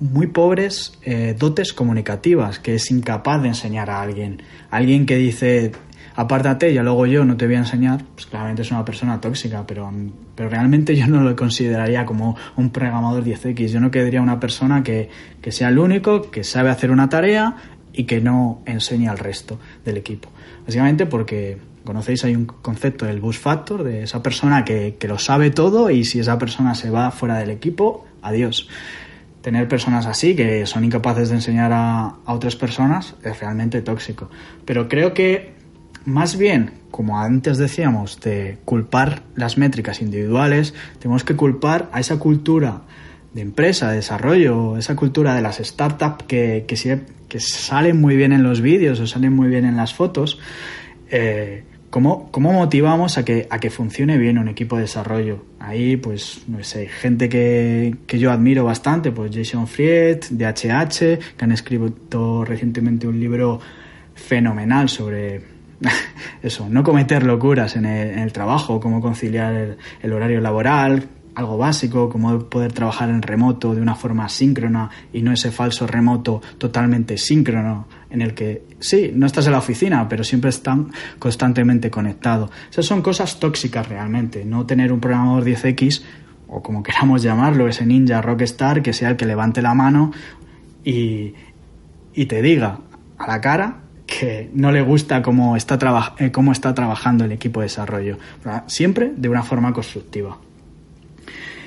muy 0.00 0.26
pobres 0.26 0.92
eh, 1.02 1.34
dotes 1.38 1.72
comunicativas, 1.72 2.58
que 2.58 2.74
es 2.74 2.90
incapaz 2.90 3.42
de 3.42 3.48
enseñar 3.48 3.90
a 3.90 4.02
alguien. 4.02 4.42
Alguien 4.70 5.06
que 5.06 5.16
dice, 5.16 5.72
apártate, 6.14 6.72
ya 6.72 6.82
luego 6.82 7.06
yo 7.06 7.24
no 7.24 7.36
te 7.36 7.46
voy 7.46 7.56
a 7.56 7.60
enseñar, 7.60 8.04
pues 8.14 8.26
claramente 8.26 8.62
es 8.62 8.70
una 8.70 8.84
persona 8.84 9.20
tóxica, 9.20 9.64
pero, 9.66 9.90
pero 10.34 10.48
realmente 10.48 10.94
yo 10.96 11.06
no 11.06 11.20
lo 11.20 11.34
consideraría 11.34 12.04
como 12.04 12.36
un 12.56 12.70
programador 12.70 13.24
10X. 13.24 13.68
Yo 13.68 13.80
no 13.80 13.90
querría 13.90 14.20
una 14.20 14.38
persona 14.38 14.82
que, 14.82 15.08
sea 15.48 15.68
el 15.68 15.78
único, 15.78 16.30
que 16.30 16.44
sabe 16.44 16.70
hacer 16.70 16.90
una 16.90 17.08
tarea 17.08 17.56
y 17.92 18.04
que 18.04 18.20
no 18.20 18.62
enseñe 18.66 19.08
al 19.08 19.18
resto 19.18 19.58
del 19.84 19.96
equipo. 19.96 20.28
Básicamente 20.66 21.06
porque 21.06 21.58
conocéis, 21.84 22.24
hay 22.24 22.34
un 22.34 22.46
concepto 22.46 23.06
del 23.06 23.20
bus 23.20 23.38
factor, 23.38 23.84
de 23.84 24.02
esa 24.02 24.22
persona 24.22 24.64
que, 24.64 24.96
que 24.98 25.06
lo 25.08 25.18
sabe 25.18 25.50
todo 25.50 25.88
y 25.88 26.04
si 26.04 26.18
esa 26.18 26.36
persona 26.36 26.74
se 26.74 26.90
va 26.90 27.12
fuera 27.12 27.38
del 27.38 27.50
equipo, 27.50 28.04
adiós 28.22 28.68
tener 29.46 29.68
personas 29.68 30.06
así 30.06 30.34
que 30.34 30.66
son 30.66 30.82
incapaces 30.84 31.28
de 31.28 31.36
enseñar 31.36 31.70
a, 31.72 32.16
otras 32.26 32.56
personas 32.56 33.14
es 33.22 33.38
realmente 33.38 33.80
tóxico. 33.80 34.28
Pero 34.64 34.88
creo 34.88 35.14
que 35.14 35.54
más 36.04 36.36
bien, 36.36 36.72
como 36.90 37.20
antes 37.20 37.56
decíamos, 37.56 38.18
de 38.18 38.58
culpar 38.64 39.22
las 39.36 39.56
métricas 39.56 40.02
individuales, 40.02 40.74
tenemos 40.98 41.22
que 41.22 41.36
culpar 41.36 41.88
a 41.92 42.00
esa 42.00 42.18
cultura 42.18 42.82
de 43.34 43.42
empresa, 43.42 43.90
de 43.90 43.98
desarrollo, 43.98 44.78
esa 44.78 44.96
cultura 44.96 45.36
de 45.36 45.42
las 45.42 45.58
startups 45.58 46.24
que, 46.24 46.64
que, 46.66 47.00
que 47.28 47.38
salen 47.38 48.00
muy 48.00 48.16
bien 48.16 48.32
en 48.32 48.42
los 48.42 48.60
vídeos 48.60 48.98
o 48.98 49.06
salen 49.06 49.32
muy 49.32 49.46
bien 49.46 49.64
en 49.64 49.76
las 49.76 49.94
fotos. 49.94 50.40
Eh, 51.08 51.62
¿Cómo, 51.96 52.30
¿Cómo, 52.30 52.52
motivamos 52.52 53.16
a 53.16 53.24
que, 53.24 53.46
a 53.48 53.58
que 53.58 53.70
funcione 53.70 54.18
bien 54.18 54.36
un 54.36 54.48
equipo 54.48 54.76
de 54.76 54.82
desarrollo? 54.82 55.46
Ahí, 55.58 55.96
pues, 55.96 56.42
no 56.46 56.62
sé, 56.62 56.88
gente 56.88 57.30
que, 57.30 57.96
que 58.06 58.18
yo 58.18 58.30
admiro 58.30 58.64
bastante, 58.64 59.12
pues 59.12 59.34
Jason 59.34 59.66
Fried, 59.66 60.24
de 60.28 60.44
HH, 60.44 60.98
que 61.38 61.44
han 61.44 61.52
escrito 61.52 62.44
recientemente 62.44 63.08
un 63.08 63.18
libro 63.18 63.60
fenomenal 64.14 64.90
sobre 64.90 65.40
eso, 66.42 66.68
no 66.68 66.82
cometer 66.82 67.22
locuras 67.22 67.76
en 67.76 67.86
el, 67.86 68.10
en 68.10 68.18
el 68.18 68.30
trabajo, 68.30 68.78
cómo 68.78 69.00
conciliar 69.00 69.78
el 70.02 70.12
horario 70.12 70.42
laboral, 70.42 71.08
algo 71.36 71.58
básico, 71.58 72.08
como 72.08 72.38
poder 72.48 72.72
trabajar 72.72 73.10
en 73.10 73.20
remoto 73.20 73.74
de 73.74 73.82
una 73.82 73.94
forma 73.94 74.26
síncrona 74.28 74.90
y 75.12 75.20
no 75.20 75.32
ese 75.32 75.50
falso 75.50 75.86
remoto 75.86 76.40
totalmente 76.56 77.18
síncrono 77.18 77.86
en 78.08 78.22
el 78.22 78.32
que 78.32 78.64
sí, 78.80 79.12
no 79.14 79.26
estás 79.26 79.44
en 79.44 79.52
la 79.52 79.58
oficina, 79.58 80.08
pero 80.08 80.24
siempre 80.24 80.48
están 80.48 80.90
constantemente 81.18 81.90
conectados. 81.90 82.50
Esas 82.70 82.86
son 82.86 83.02
cosas 83.02 83.38
tóxicas 83.38 83.86
realmente, 83.86 84.46
no 84.46 84.64
tener 84.64 84.90
un 84.94 84.98
programador 84.98 85.44
10X 85.44 86.02
o 86.48 86.62
como 86.62 86.82
queramos 86.86 87.22
llamarlo, 87.22 87.68
ese 87.68 87.84
ninja 87.84 88.22
rockstar 88.22 88.82
que 88.82 88.94
sea 88.94 89.10
el 89.10 89.16
que 89.16 89.26
levante 89.26 89.60
la 89.60 89.74
mano 89.74 90.12
y, 90.84 91.34
y 92.14 92.24
te 92.24 92.40
diga 92.40 92.80
a 93.18 93.26
la 93.26 93.42
cara 93.42 93.82
que 94.06 94.50
no 94.54 94.72
le 94.72 94.80
gusta 94.80 95.20
cómo 95.20 95.54
está, 95.54 95.78
eh, 96.18 96.32
cómo 96.32 96.52
está 96.52 96.72
trabajando 96.72 97.26
el 97.26 97.32
equipo 97.32 97.60
de 97.60 97.66
desarrollo. 97.66 98.16
Siempre 98.68 99.12
de 99.14 99.28
una 99.28 99.42
forma 99.42 99.74
constructiva. 99.74 100.38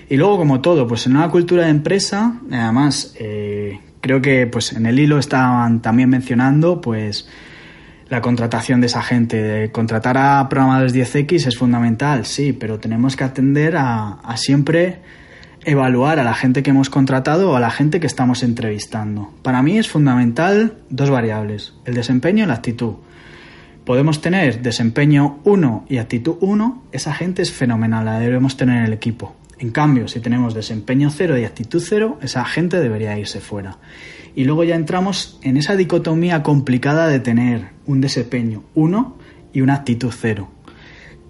Y 0.09 0.17
luego, 0.17 0.37
como 0.37 0.59
todo, 0.59 0.87
pues 0.87 1.05
en 1.05 1.15
una 1.15 1.29
cultura 1.29 1.65
de 1.65 1.69
empresa, 1.69 2.39
además, 2.51 3.13
eh, 3.19 3.79
creo 4.01 4.21
que 4.21 4.47
pues 4.47 4.73
en 4.73 4.87
el 4.87 4.99
hilo 4.99 5.19
estaban 5.19 5.81
también 5.81 6.09
mencionando, 6.09 6.81
pues 6.81 7.29
la 8.09 8.19
contratación 8.19 8.81
de 8.81 8.87
esa 8.87 9.03
gente. 9.03 9.71
Contratar 9.71 10.17
a 10.17 10.49
programadores 10.49 10.95
10X 10.95 11.47
es 11.47 11.57
fundamental, 11.57 12.25
sí, 12.25 12.53
pero 12.53 12.79
tenemos 12.79 13.15
que 13.15 13.23
atender 13.23 13.77
a, 13.77 14.13
a 14.23 14.35
siempre 14.35 14.99
evaluar 15.63 16.19
a 16.19 16.23
la 16.23 16.33
gente 16.33 16.63
que 16.63 16.71
hemos 16.71 16.89
contratado 16.89 17.51
o 17.51 17.55
a 17.55 17.59
la 17.59 17.69
gente 17.69 17.99
que 17.99 18.07
estamos 18.07 18.41
entrevistando. 18.41 19.31
Para 19.43 19.61
mí 19.61 19.77
es 19.77 19.89
fundamental 19.89 20.77
dos 20.89 21.11
variables, 21.11 21.73
el 21.85 21.93
desempeño 21.93 22.45
y 22.45 22.47
la 22.47 22.55
actitud. 22.55 22.95
Podemos 23.85 24.21
tener 24.21 24.61
desempeño 24.61 25.39
1 25.43 25.85
y 25.89 25.97
actitud 25.97 26.35
1, 26.41 26.83
esa 26.91 27.13
gente 27.13 27.41
es 27.41 27.51
fenomenal, 27.51 28.05
la 28.05 28.19
debemos 28.19 28.55
tener 28.57 28.77
en 28.77 28.85
el 28.85 28.93
equipo. 28.93 29.35
En 29.59 29.71
cambio, 29.71 30.07
si 30.07 30.21
tenemos 30.21 30.53
desempeño 30.53 31.09
cero 31.11 31.37
y 31.37 31.43
actitud 31.43 31.83
cero, 31.85 32.17
esa 32.21 32.45
gente 32.45 32.79
debería 32.79 33.19
irse 33.19 33.41
fuera. 33.41 33.77
Y 34.33 34.45
luego 34.45 34.63
ya 34.63 34.75
entramos 34.75 35.37
en 35.43 35.57
esa 35.57 35.75
dicotomía 35.75 36.43
complicada 36.43 37.07
de 37.07 37.19
tener 37.19 37.71
un 37.85 37.99
desempeño 37.99 38.63
1 38.75 39.17
y 39.51 39.59
una 39.59 39.75
actitud 39.75 40.13
cero. 40.17 40.49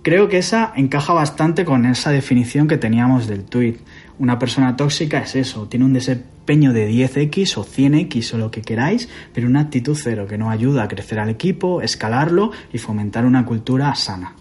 Creo 0.03 0.29
que 0.29 0.37
esa 0.37 0.71
encaja 0.75 1.11
bastante 1.13 1.65
con 1.65 1.87
esa 1.87 2.11
definición 2.11 2.67
que 2.67 2.77
teníamos 2.77 3.27
del 3.27 3.45
tweet. 3.45 3.77
Una 4.19 4.37
persona 4.37 4.75
tóxica 4.75 5.19
es 5.19 5.35
eso, 5.35 5.67
tiene 5.67 5.85
un 5.85 5.93
desempeño 5.93 6.71
de 6.71 6.89
10x 6.89 7.57
o 7.57 7.65
100x 7.65 8.35
o 8.35 8.37
lo 8.37 8.51
que 8.51 8.61
queráis, 8.61 9.09
pero 9.33 9.47
una 9.47 9.61
actitud 9.61 9.97
cero 9.99 10.27
que 10.27 10.37
no 10.37 10.51
ayuda 10.51 10.83
a 10.83 10.87
crecer 10.87 11.17
al 11.19 11.29
equipo, 11.29 11.81
escalarlo 11.81 12.51
y 12.71 12.77
fomentar 12.77 13.25
una 13.25 13.43
cultura 13.43 13.93
sana. 13.95 14.35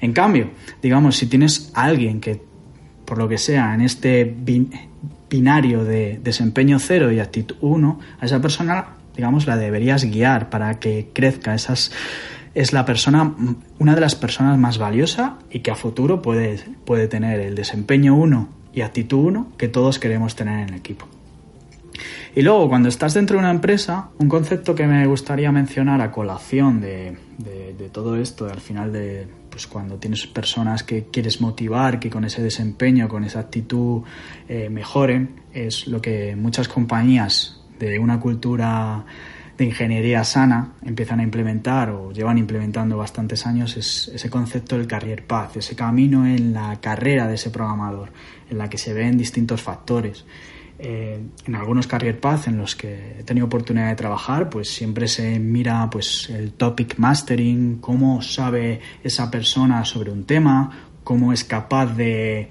En 0.00 0.12
cambio, 0.12 0.50
digamos, 0.82 1.16
si 1.16 1.26
tienes 1.26 1.72
a 1.74 1.84
alguien 1.84 2.20
que 2.20 2.49
por 3.10 3.18
lo 3.18 3.28
que 3.28 3.38
sea, 3.38 3.74
en 3.74 3.80
este 3.80 4.36
binario 5.28 5.82
de 5.82 6.20
desempeño 6.22 6.78
cero 6.78 7.10
y 7.10 7.18
actitud 7.18 7.56
1, 7.60 7.98
a 8.20 8.24
esa 8.24 8.40
persona, 8.40 8.90
digamos, 9.16 9.48
la 9.48 9.56
deberías 9.56 10.04
guiar 10.04 10.48
para 10.48 10.78
que 10.78 11.08
crezca. 11.12 11.52
Esas 11.52 11.90
es 12.54 12.72
la 12.72 12.84
persona, 12.84 13.34
una 13.80 13.96
de 13.96 14.00
las 14.00 14.14
personas 14.14 14.60
más 14.60 14.78
valiosas 14.78 15.32
y 15.50 15.58
que 15.58 15.72
a 15.72 15.74
futuro 15.74 16.22
puede, 16.22 16.60
puede 16.84 17.08
tener 17.08 17.40
el 17.40 17.56
desempeño 17.56 18.14
1 18.14 18.48
y 18.74 18.82
actitud 18.82 19.24
1 19.24 19.54
que 19.58 19.66
todos 19.66 19.98
queremos 19.98 20.36
tener 20.36 20.60
en 20.60 20.68
el 20.68 20.74
equipo. 20.76 21.08
Y 22.36 22.42
luego, 22.42 22.68
cuando 22.68 22.88
estás 22.88 23.14
dentro 23.14 23.38
de 23.38 23.40
una 23.40 23.50
empresa, 23.50 24.10
un 24.18 24.28
concepto 24.28 24.76
que 24.76 24.86
me 24.86 25.04
gustaría 25.08 25.50
mencionar 25.50 26.00
a 26.00 26.12
colación 26.12 26.80
de, 26.80 27.16
de 27.38 27.88
todo 27.88 28.14
esto, 28.14 28.46
al 28.46 28.60
final 28.60 28.92
de, 28.92 29.26
pues 29.50 29.66
cuando 29.66 29.96
tienes 29.96 30.26
personas 30.26 30.82
que 30.82 31.06
quieres 31.10 31.40
motivar, 31.40 31.98
que 31.98 32.08
con 32.08 32.24
ese 32.24 32.42
desempeño, 32.42 33.08
con 33.08 33.24
esa 33.24 33.40
actitud 33.40 34.02
eh, 34.48 34.70
mejoren, 34.70 35.42
es 35.52 35.86
lo 35.86 36.00
que 36.00 36.36
muchas 36.36 36.68
compañías 36.68 37.60
de 37.78 37.98
una 37.98 38.20
cultura 38.20 39.04
de 39.60 39.66
ingeniería 39.66 40.24
sana 40.24 40.72
empiezan 40.82 41.20
a 41.20 41.22
implementar 41.22 41.90
o 41.90 42.12
llevan 42.12 42.38
implementando 42.38 42.96
bastantes 42.96 43.46
años 43.46 43.76
es 43.76 44.08
ese 44.08 44.30
concepto 44.30 44.78
del 44.78 44.86
career 44.86 45.26
path, 45.26 45.58
ese 45.58 45.76
camino 45.76 46.26
en 46.26 46.54
la 46.54 46.80
carrera 46.80 47.28
de 47.28 47.34
ese 47.34 47.50
programador, 47.50 48.10
en 48.48 48.56
la 48.56 48.70
que 48.70 48.78
se 48.78 48.94
ven 48.94 49.18
distintos 49.18 49.60
factores. 49.60 50.24
Eh, 50.82 51.20
en 51.46 51.54
algunos 51.54 51.86
career 51.86 52.18
paths 52.20 52.46
en 52.46 52.56
los 52.56 52.74
que 52.74 53.18
he 53.18 53.22
tenido 53.22 53.46
oportunidad 53.46 53.88
de 53.88 53.96
trabajar, 53.96 54.48
pues 54.48 54.70
siempre 54.70 55.08
se 55.08 55.38
mira 55.38 55.90
pues 55.90 56.30
el 56.30 56.52
topic 56.52 56.96
mastering, 56.96 57.76
cómo 57.82 58.22
sabe 58.22 58.80
esa 59.04 59.30
persona 59.30 59.84
sobre 59.84 60.10
un 60.10 60.24
tema, 60.24 60.88
cómo 61.04 61.34
es 61.34 61.44
capaz 61.44 61.94
de, 61.96 62.48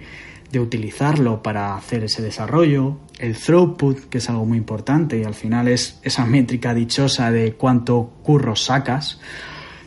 de 0.51 0.59
utilizarlo 0.59 1.41
para 1.41 1.75
hacer 1.75 2.03
ese 2.03 2.21
desarrollo, 2.21 2.99
el 3.17 3.35
throughput, 3.35 4.09
que 4.09 4.19
es 4.19 4.29
algo 4.29 4.45
muy 4.45 4.59
importante 4.59 5.17
y 5.17 5.23
al 5.23 5.33
final 5.33 5.67
es 5.67 5.99
esa 6.03 6.25
métrica 6.27 6.75
dichosa 6.75 7.31
de 7.31 7.53
cuánto 7.53 8.13
curro 8.21 8.55
sacas, 8.55 9.19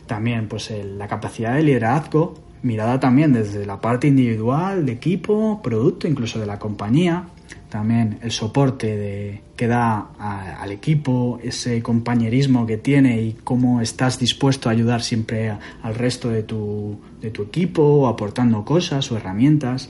también 0.08 0.48
pues 0.48 0.72
la 0.84 1.06
capacidad 1.06 1.54
de 1.54 1.62
liderazgo, 1.62 2.34
mirada 2.62 2.98
también 2.98 3.32
desde 3.32 3.66
la 3.66 3.80
parte 3.80 4.06
individual, 4.06 4.86
de 4.86 4.92
equipo, 4.92 5.60
producto, 5.62 6.08
incluso 6.08 6.40
de 6.40 6.46
la 6.46 6.58
compañía, 6.58 7.28
también 7.68 8.18
el 8.22 8.30
soporte 8.30 9.42
que 9.56 9.66
da 9.66 10.10
al 10.18 10.72
equipo, 10.72 11.38
ese 11.42 11.82
compañerismo 11.82 12.66
que 12.66 12.76
tiene 12.76 13.22
y 13.22 13.36
cómo 13.44 13.80
estás 13.80 14.18
dispuesto 14.18 14.68
a 14.68 14.72
ayudar 14.72 15.02
siempre 15.02 15.52
al 15.82 15.94
resto 15.94 16.28
de 16.28 16.42
tu, 16.42 16.98
de 17.20 17.30
tu 17.30 17.42
equipo, 17.42 18.08
aportando 18.08 18.64
cosas 18.64 19.10
o 19.12 19.16
herramientas. 19.16 19.88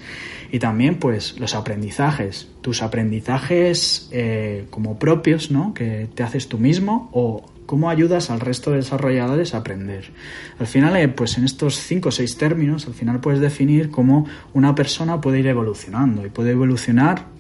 Y 0.51 0.59
también 0.59 0.97
pues 0.97 1.39
los 1.41 1.55
aprendizajes, 1.55 2.49
tus 2.61 2.83
aprendizajes 2.83 4.09
eh, 4.13 4.67
como 4.71 4.99
propios, 4.99 5.51
¿no? 5.51 5.75
Que 5.75 6.09
te 6.15 6.23
haces 6.23 6.49
tú 6.49 6.59
mismo 6.59 7.09
o 7.13 7.45
cómo 7.67 7.89
ayudas 7.89 8.29
al 8.29 8.41
resto 8.41 8.71
de 8.71 8.77
desarrolladores 8.79 9.55
a 9.55 9.59
aprender. 9.59 10.11
Al 10.59 10.67
final, 10.67 10.95
eh, 10.97 11.09
pues 11.09 11.39
en 11.39 11.45
estos 11.45 11.77
cinco 11.77 12.11
o 12.11 12.13
seis 12.13 12.37
términos, 12.37 12.87
al 12.87 12.93
final 12.93 13.21
puedes 13.21 13.41
definir 13.41 13.91
cómo 13.91 14.27
una 14.53 14.75
persona 14.75 15.23
puede 15.23 15.39
ir 15.39 15.47
evolucionando 15.47 16.27
y 16.27 16.29
puede 16.29 16.51
evolucionar 16.51 17.32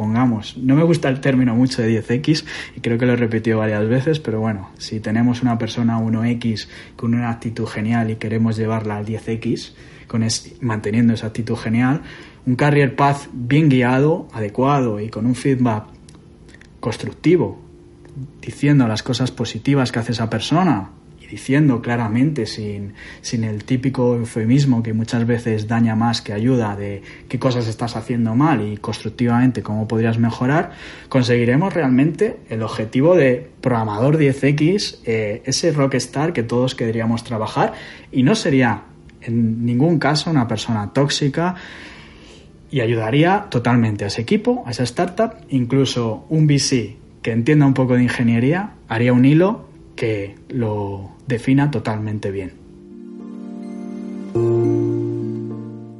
pongamos, 0.00 0.56
no 0.56 0.76
me 0.76 0.82
gusta 0.82 1.10
el 1.10 1.20
término 1.20 1.54
mucho 1.54 1.82
de 1.82 2.02
10X 2.02 2.46
y 2.74 2.80
creo 2.80 2.96
que 2.96 3.04
lo 3.04 3.12
he 3.12 3.16
repetido 3.16 3.58
varias 3.58 3.86
veces, 3.86 4.18
pero 4.18 4.40
bueno, 4.40 4.70
si 4.78 4.98
tenemos 4.98 5.42
una 5.42 5.58
persona 5.58 5.98
1X 5.98 6.68
con 6.96 7.12
una 7.12 7.28
actitud 7.28 7.66
genial 7.66 8.10
y 8.10 8.16
queremos 8.16 8.56
llevarla 8.56 8.96
al 8.96 9.04
10X, 9.04 9.74
con 10.06 10.26
manteniendo 10.62 11.12
esa 11.12 11.26
actitud 11.26 11.54
genial, 11.54 12.00
un 12.46 12.56
career 12.56 12.96
path 12.96 13.28
bien 13.34 13.68
guiado, 13.68 14.26
adecuado 14.32 15.00
y 15.00 15.10
con 15.10 15.26
un 15.26 15.34
feedback 15.34 15.84
constructivo, 16.80 17.60
diciendo 18.40 18.88
las 18.88 19.02
cosas 19.02 19.30
positivas 19.30 19.92
que 19.92 19.98
hace 19.98 20.12
esa 20.12 20.30
persona, 20.30 20.92
diciendo 21.30 21.80
claramente, 21.80 22.46
sin, 22.46 22.94
sin 23.20 23.44
el 23.44 23.64
típico 23.64 24.16
eufemismo 24.16 24.82
que 24.82 24.92
muchas 24.92 25.26
veces 25.26 25.68
daña 25.68 25.94
más 25.94 26.20
que 26.20 26.32
ayuda 26.32 26.74
de 26.74 27.02
qué 27.28 27.38
cosas 27.38 27.68
estás 27.68 27.96
haciendo 27.96 28.34
mal 28.34 28.66
y 28.66 28.76
constructivamente 28.78 29.62
cómo 29.62 29.86
podrías 29.86 30.18
mejorar, 30.18 30.72
conseguiremos 31.08 31.72
realmente 31.72 32.38
el 32.48 32.62
objetivo 32.62 33.14
de 33.14 33.48
programador 33.60 34.18
10X, 34.18 34.98
eh, 35.04 35.42
ese 35.44 35.72
rockstar 35.72 36.32
que 36.32 36.42
todos 36.42 36.74
querríamos 36.74 37.22
trabajar. 37.22 37.74
Y 38.10 38.24
no 38.24 38.34
sería 38.34 38.82
en 39.20 39.64
ningún 39.64 39.98
caso 39.98 40.30
una 40.30 40.48
persona 40.48 40.92
tóxica 40.92 41.54
y 42.70 42.80
ayudaría 42.80 43.46
totalmente 43.50 44.04
a 44.04 44.08
ese 44.08 44.22
equipo, 44.22 44.64
a 44.66 44.70
esa 44.70 44.84
startup, 44.84 45.34
incluso 45.48 46.24
un 46.28 46.46
VC 46.46 46.96
que 47.22 47.32
entienda 47.32 47.66
un 47.66 47.74
poco 47.74 47.94
de 47.94 48.02
ingeniería, 48.02 48.72
haría 48.88 49.12
un 49.12 49.24
hilo 49.24 49.69
que 50.00 50.34
lo 50.48 51.10
defina 51.26 51.70
totalmente 51.70 52.30
bien. 52.30 52.54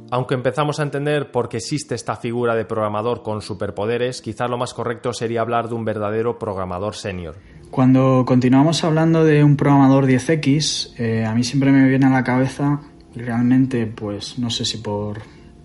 Aunque 0.09 0.33
empezamos 0.33 0.79
a 0.79 0.83
entender 0.83 1.29
por 1.29 1.49
qué 1.49 1.57
existe 1.57 1.93
esta 1.93 2.15
figura 2.15 2.55
de 2.55 2.65
programador 2.65 3.21
con 3.21 3.43
superpoderes, 3.43 4.23
quizás 4.23 4.49
lo 4.49 4.57
más 4.57 4.73
correcto 4.73 5.13
sería 5.13 5.41
hablar 5.41 5.69
de 5.69 5.75
un 5.75 5.85
verdadero 5.85 6.39
programador 6.39 6.95
senior. 6.95 7.35
Cuando 7.69 8.25
continuamos 8.25 8.83
hablando 8.83 9.23
de 9.23 9.43
un 9.43 9.55
programador 9.55 10.07
10X, 10.07 10.99
eh, 10.99 11.23
a 11.23 11.35
mí 11.35 11.43
siempre 11.43 11.71
me 11.71 11.87
viene 11.87 12.07
a 12.07 12.09
la 12.09 12.23
cabeza, 12.23 12.81
realmente, 13.15 13.85
pues 13.85 14.39
no 14.39 14.49
sé 14.49 14.65
si 14.65 14.79
por 14.79 15.19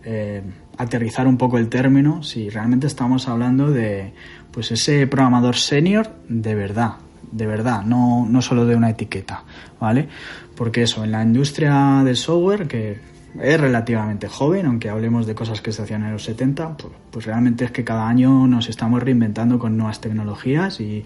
eh, 0.04 0.42
aterrizar 0.76 1.26
un 1.26 1.38
poco 1.38 1.56
el 1.56 1.70
término, 1.70 2.22
si 2.22 2.50
realmente 2.50 2.86
estamos 2.86 3.28
hablando 3.28 3.70
de 3.70 4.12
pues 4.50 4.72
ese 4.72 5.06
programador 5.06 5.56
senior 5.56 6.10
de 6.28 6.54
verdad, 6.54 6.96
de 7.32 7.46
verdad, 7.46 7.82
no, 7.82 8.26
no 8.28 8.42
solo 8.42 8.66
de 8.66 8.76
una 8.76 8.90
etiqueta, 8.90 9.44
¿vale? 9.80 10.08
Porque 10.54 10.82
eso, 10.82 11.04
en 11.04 11.12
la 11.12 11.22
industria 11.22 12.02
del 12.04 12.16
software, 12.16 12.66
que 12.66 12.98
es 13.40 13.60
relativamente 13.60 14.28
joven, 14.28 14.66
aunque 14.66 14.88
hablemos 14.88 15.26
de 15.26 15.34
cosas 15.34 15.60
que 15.60 15.72
se 15.72 15.82
hacían 15.82 16.04
en 16.04 16.12
los 16.12 16.24
70, 16.24 16.76
pues, 16.76 16.92
pues 17.10 17.26
realmente 17.26 17.64
es 17.64 17.70
que 17.70 17.84
cada 17.84 18.08
año 18.08 18.46
nos 18.46 18.68
estamos 18.68 19.02
reinventando 19.02 19.58
con 19.58 19.76
nuevas 19.76 20.00
tecnologías 20.00 20.80
y, 20.80 21.04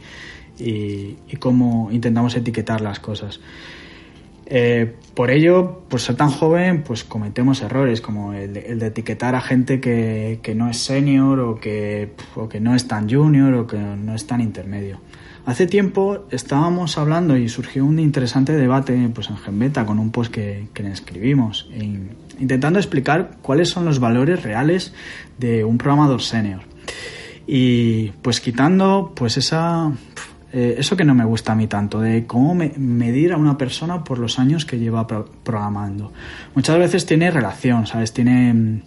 y, 0.59 1.17
cómo 1.39 1.89
intentamos 1.91 2.37
etiquetar 2.37 2.81
las 2.81 3.01
cosas. 3.01 3.41
Eh, 4.47 4.97
por 5.15 5.31
ello, 5.31 5.85
por 5.89 6.01
ser 6.01 6.17
tan 6.17 6.31
joven, 6.31 6.83
pues 6.83 7.05
cometemos 7.05 7.63
errores 7.63 8.01
como 8.01 8.33
el 8.33 8.53
de, 8.53 8.87
etiquetar 8.87 9.35
a 9.37 9.41
gente 9.41 9.81
que, 9.81 10.41
que, 10.43 10.55
no 10.57 10.69
es 10.69 10.79
senior 10.79 11.39
o 11.39 11.55
que, 11.55 12.15
o 12.35 12.49
que 12.49 12.59
no 12.59 12.75
es 12.75 12.89
tan 12.89 13.09
junior 13.09 13.55
o 13.55 13.67
que 13.67 13.79
no 13.79 14.15
es 14.15 14.27
tan 14.27 14.41
intermedio. 14.41 14.99
Hace 15.47 15.67
tiempo 15.67 16.27
estábamos 16.31 16.99
hablando 16.99 17.37
y 17.37 17.49
surgió 17.49 17.85
un 17.85 17.99
interesante 17.99 18.53
debate 18.53 19.11
pues, 19.15 19.31
en 19.31 19.37
Genbeta 19.37 19.87
con 19.87 19.99
un 19.99 20.11
post 20.11 20.33
que, 20.33 20.69
que 20.75 20.83
le 20.83 20.93
escribimos, 20.93 21.69
intentando 22.39 22.79
explicar 22.79 23.39
cuáles 23.43 23.69
son 23.69 23.85
los 23.85 24.01
valores 24.01 24.43
reales 24.43 24.93
de 25.39 25.65
un 25.65 25.79
programador 25.79 26.23
senior. 26.23 26.61
Y 27.47 28.11
pues 28.23 28.41
quitando 28.41 29.13
pues 29.17 29.37
esa 29.37 29.93
eh, 30.53 30.77
eso 30.79 30.97
que 30.97 31.05
no 31.05 31.15
me 31.15 31.25
gusta 31.25 31.53
a 31.53 31.55
mí 31.55 31.69
tanto, 31.69 32.01
de 32.01 32.27
cómo 32.27 32.55
medir 32.55 33.33
a 33.33 33.37
una 33.37 33.57
persona 33.57 34.03
por 34.03 34.19
los 34.19 34.39
años 34.39 34.65
que 34.65 34.79
lleva 34.79 35.07
programando. 35.07 36.13
Muchas 36.55 36.77
veces 36.79 37.07
tiene 37.07 37.31
relación, 37.31 37.87
¿sabes? 37.87 38.13
Tiene, 38.13 38.83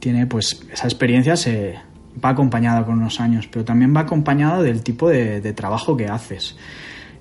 tiene 0.00 0.26
pues 0.26 0.66
esa 0.72 0.86
experiencia 0.86 1.36
se 1.36 1.76
va 2.22 2.30
acompañada 2.30 2.84
con 2.84 2.98
unos 2.98 3.20
años, 3.20 3.48
pero 3.50 3.64
también 3.64 3.94
va 3.94 4.00
acompañada 4.00 4.62
del 4.62 4.82
tipo 4.82 5.08
de, 5.08 5.40
trabajo 5.52 5.96
que 5.96 6.06
haces. 6.06 6.56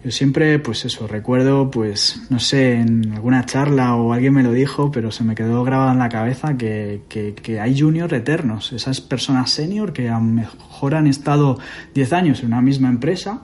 Yo 0.03 0.11
siempre, 0.11 0.59
pues 0.59 0.85
eso, 0.85 1.07
recuerdo, 1.07 1.69
pues, 1.69 2.21
no 2.29 2.39
sé, 2.39 2.75
en 2.75 3.11
alguna 3.11 3.45
charla 3.45 3.95
o 3.95 4.13
alguien 4.13 4.33
me 4.33 4.43
lo 4.43 4.53
dijo, 4.53 4.91
pero 4.91 5.11
se 5.11 5.25
me 5.25 5.35
quedó 5.35 5.63
grabado 5.65 5.91
en 5.91 5.99
la 5.99 6.07
cabeza 6.07 6.57
que, 6.57 7.01
que, 7.09 7.33
que 7.33 7.59
hay 7.59 7.77
juniors 7.77 8.13
eternos, 8.13 8.71
esas 8.71 9.01
personas 9.01 9.49
senior 9.49 9.91
que 9.91 10.07
a 10.07 10.13
lo 10.13 10.21
mejor 10.21 10.95
han 10.95 11.07
estado 11.07 11.59
10 11.93 12.13
años 12.13 12.39
en 12.39 12.47
una 12.47 12.61
misma 12.61 12.87
empresa 12.87 13.41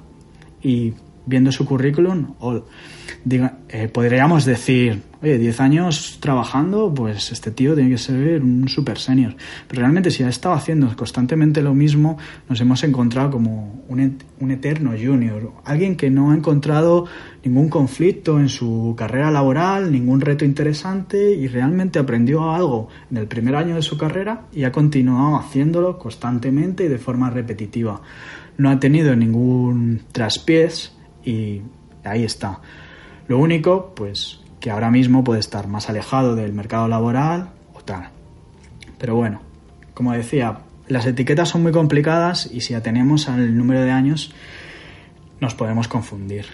y 0.63 0.93
viendo 1.25 1.51
su 1.51 1.65
currículum, 1.65 2.35
o, 2.39 2.65
diga, 3.23 3.59
eh, 3.69 3.87
podríamos 3.87 4.45
decir, 4.45 5.01
oye, 5.21 5.37
10 5.37 5.59
años 5.59 6.17
trabajando, 6.19 6.93
pues 6.93 7.31
este 7.31 7.51
tío 7.51 7.73
tiene 7.73 7.89
que 7.89 7.97
ser 7.97 8.41
un 8.41 8.67
super 8.67 8.97
senior. 8.97 9.35
Pero 9.67 9.81
realmente 9.81 10.11
si 10.11 10.23
ha 10.23 10.29
estado 10.29 10.55
haciendo 10.55 10.95
constantemente 10.95 11.61
lo 11.61 11.73
mismo, 11.73 12.17
nos 12.47 12.61
hemos 12.61 12.83
encontrado 12.83 13.31
como 13.31 13.83
un 13.89 14.51
eterno 14.51 14.91
junior, 14.91 15.51
alguien 15.63 15.95
que 15.95 16.09
no 16.09 16.31
ha 16.31 16.35
encontrado 16.35 17.05
ningún 17.43 17.69
conflicto 17.69 18.39
en 18.39 18.49
su 18.49 18.93
carrera 18.97 19.31
laboral, 19.31 19.91
ningún 19.91 20.21
reto 20.21 20.45
interesante 20.45 21.31
y 21.31 21.47
realmente 21.47 21.99
aprendió 21.99 22.51
algo 22.51 22.89
en 23.09 23.17
el 23.17 23.27
primer 23.27 23.55
año 23.55 23.75
de 23.75 23.81
su 23.81 23.97
carrera 23.97 24.47
y 24.53 24.63
ha 24.63 24.71
continuado 24.71 25.37
haciéndolo 25.37 25.97
constantemente 25.97 26.85
y 26.85 26.87
de 26.87 26.97
forma 26.97 27.29
repetitiva 27.29 28.01
no 28.57 28.69
ha 28.69 28.79
tenido 28.79 29.15
ningún 29.15 30.01
traspiés 30.11 30.94
y 31.25 31.61
ahí 32.03 32.23
está. 32.23 32.59
Lo 33.27 33.39
único, 33.39 33.93
pues, 33.95 34.39
que 34.59 34.71
ahora 34.71 34.91
mismo 34.91 35.23
puede 35.23 35.39
estar 35.39 35.67
más 35.67 35.89
alejado 35.89 36.35
del 36.35 36.53
mercado 36.53 36.87
laboral 36.87 37.49
o 37.73 37.81
tal. 37.81 38.09
Pero 38.97 39.15
bueno, 39.15 39.41
como 39.93 40.13
decía, 40.13 40.59
las 40.87 41.05
etiquetas 41.05 41.49
son 41.49 41.63
muy 41.63 41.71
complicadas 41.71 42.49
y 42.51 42.61
si 42.61 42.73
atenemos 42.73 43.27
al 43.29 43.57
número 43.57 43.81
de 43.81 43.91
años 43.91 44.33
nos 45.41 45.55
podemos 45.55 45.87
confundir. 45.87 46.45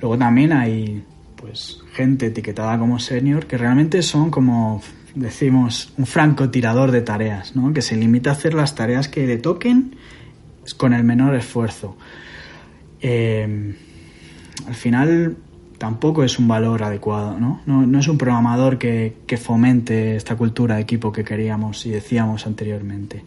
Luego 0.00 0.16
también 0.16 0.52
hay 0.52 1.04
pues 1.36 1.82
gente 1.94 2.26
etiquetada 2.26 2.78
como 2.78 2.98
senior 2.98 3.46
que 3.46 3.56
realmente 3.56 4.02
son 4.02 4.30
como 4.30 4.82
decimos 5.14 5.92
un 5.96 6.06
francotirador 6.06 6.90
de 6.90 7.02
tareas, 7.02 7.56
¿no? 7.56 7.72
Que 7.72 7.82
se 7.82 7.96
limita 7.96 8.30
a 8.30 8.32
hacer 8.34 8.54
las 8.54 8.74
tareas 8.74 9.08
que 9.08 9.26
le 9.26 9.38
toquen 9.38 9.96
con 10.76 10.92
el 10.92 11.04
menor 11.04 11.34
esfuerzo. 11.34 11.96
Eh, 13.00 13.74
al 14.66 14.74
final 14.74 15.36
tampoco 15.80 16.24
es 16.24 16.38
un 16.38 16.46
valor 16.46 16.82
adecuado, 16.82 17.40
¿no? 17.40 17.62
No, 17.64 17.98
es 17.98 18.06
un 18.06 18.18
programador 18.18 18.76
que, 18.76 19.14
fomente 19.42 20.14
esta 20.14 20.36
cultura 20.36 20.74
de 20.74 20.82
equipo 20.82 21.10
que 21.10 21.24
queríamos 21.24 21.86
y 21.86 21.90
decíamos 21.90 22.46
anteriormente. 22.46 23.24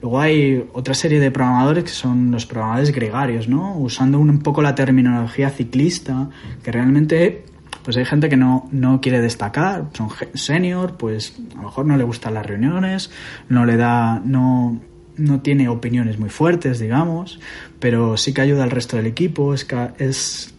Luego 0.00 0.20
hay 0.20 0.64
otra 0.72 0.94
serie 0.94 1.20
de 1.20 1.30
programadores 1.30 1.84
que 1.84 1.90
son 1.90 2.32
los 2.32 2.44
programadores 2.44 2.90
gregarios, 2.90 3.46
¿no? 3.46 3.78
Usando 3.78 4.18
un 4.18 4.40
poco 4.40 4.62
la 4.62 4.74
terminología 4.74 5.50
ciclista, 5.50 6.28
que 6.64 6.72
realmente 6.72 7.44
pues 7.84 7.96
hay 7.96 8.04
gente 8.04 8.28
que 8.28 8.36
no, 8.36 8.68
no 8.72 9.00
quiere 9.00 9.20
destacar, 9.20 9.86
son 9.92 10.08
senior, 10.34 10.96
pues 10.96 11.34
a 11.52 11.56
lo 11.56 11.62
mejor 11.62 11.86
no 11.86 11.96
le 11.96 12.02
gustan 12.02 12.34
las 12.34 12.46
reuniones, 12.46 13.10
no 13.48 13.64
le 13.64 13.76
da, 13.76 14.20
no, 14.24 14.80
no 15.16 15.40
tiene 15.40 15.68
opiniones 15.68 16.18
muy 16.18 16.30
fuertes, 16.30 16.80
digamos, 16.80 17.38
pero 17.78 18.16
sí 18.16 18.34
que 18.34 18.40
ayuda 18.40 18.64
al 18.64 18.70
resto 18.70 18.96
del 18.96 19.06
equipo, 19.06 19.54
es, 19.54 19.66
es 19.98 20.54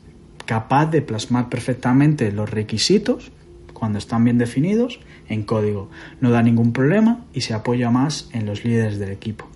capaz 0.54 0.86
de 0.92 1.02
plasmar 1.02 1.50
perfectamente 1.50 2.32
los 2.32 2.48
requisitos 2.48 3.32
cuando 3.74 3.98
están 3.98 4.24
bien 4.24 4.38
definidos 4.38 5.00
en 5.28 5.42
código. 5.42 5.90
No 6.22 6.30
da 6.30 6.44
ningún 6.44 6.74
problema 6.74 7.26
y 7.34 7.42
se 7.42 7.56
apoya 7.56 7.90
más 7.90 8.30
en 8.34 8.46
los 8.46 8.64
líderes 8.64 9.00
del 9.00 9.10
equipo. 9.10 9.48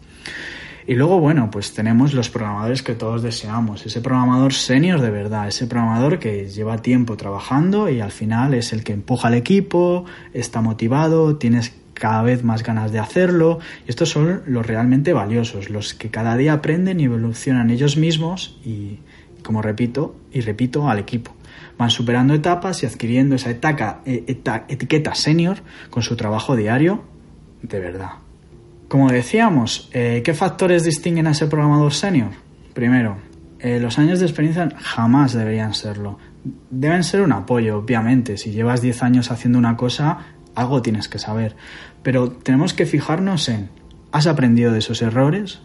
Y 0.87 0.95
luego, 0.95 1.19
bueno, 1.19 1.51
pues 1.51 1.75
tenemos 1.75 2.15
los 2.15 2.31
programadores 2.31 2.81
que 2.81 2.95
todos 2.95 3.21
deseamos. 3.21 3.85
Ese 3.85 4.01
programador 4.01 4.53
senior 4.53 4.99
de 4.99 5.11
verdad, 5.11 5.47
ese 5.47 5.67
programador 5.67 6.17
que 6.17 6.49
lleva 6.49 6.81
tiempo 6.81 7.15
trabajando 7.15 7.89
y 7.89 8.01
al 8.01 8.11
final 8.11 8.55
es 8.55 8.73
el 8.73 8.83
que 8.83 8.93
empuja 8.93 9.27
al 9.27 9.35
equipo, 9.35 10.05
está 10.33 10.61
motivado, 10.61 11.35
tienes 11.35 11.75
cada 11.93 12.23
vez 12.23 12.43
más 12.43 12.63
ganas 12.63 12.91
de 12.91 12.97
hacerlo. 12.97 13.59
Y 13.85 13.91
estos 13.91 14.09
son 14.09 14.41
los 14.47 14.65
realmente 14.65 15.13
valiosos, 15.13 15.69
los 15.69 15.93
que 15.93 16.09
cada 16.09 16.35
día 16.37 16.53
aprenden 16.53 16.99
y 16.99 17.03
evolucionan 17.03 17.69
ellos 17.69 17.97
mismos 17.97 18.57
y, 18.65 18.97
como 19.47 19.61
repito, 19.61 20.13
y 20.33 20.41
repito, 20.41 20.89
al 20.89 20.99
equipo. 20.99 21.33
Van 21.77 21.89
superando 21.89 22.33
etapas 22.33 22.83
y 22.83 22.85
adquiriendo 22.85 23.33
esa 23.33 23.49
e, 23.51 24.41
etiqueta 24.67 25.15
senior 25.15 25.59
con 25.89 26.03
su 26.03 26.17
trabajo 26.17 26.57
diario 26.57 27.05
de 27.61 27.79
verdad. 27.79 28.09
Como 28.89 29.09
decíamos, 29.09 29.89
eh, 29.93 30.21
¿qué 30.25 30.33
factores 30.33 30.83
distinguen 30.83 31.27
a 31.27 31.31
ese 31.31 31.47
programador 31.47 31.93
senior? 31.93 32.31
Primero, 32.73 33.19
eh, 33.59 33.79
los 33.79 33.97
años 33.99 34.19
de 34.19 34.25
experiencia 34.25 34.67
jamás 34.81 35.31
deberían 35.31 35.73
serlo. 35.73 36.19
Deben 36.69 37.05
ser 37.05 37.21
un 37.21 37.31
apoyo, 37.31 37.77
obviamente. 37.77 38.35
Si 38.35 38.51
llevas 38.51 38.81
10 38.81 39.01
años 39.01 39.31
haciendo 39.31 39.57
una 39.57 39.77
cosa, 39.77 40.25
algo 40.55 40.81
tienes 40.81 41.07
que 41.07 41.19
saber. 41.19 41.55
Pero 42.03 42.31
tenemos 42.31 42.73
que 42.73 42.85
fijarnos 42.85 43.47
en, 43.47 43.69
¿has 44.11 44.27
aprendido 44.27 44.73
de 44.73 44.79
esos 44.79 45.01
errores? 45.01 45.61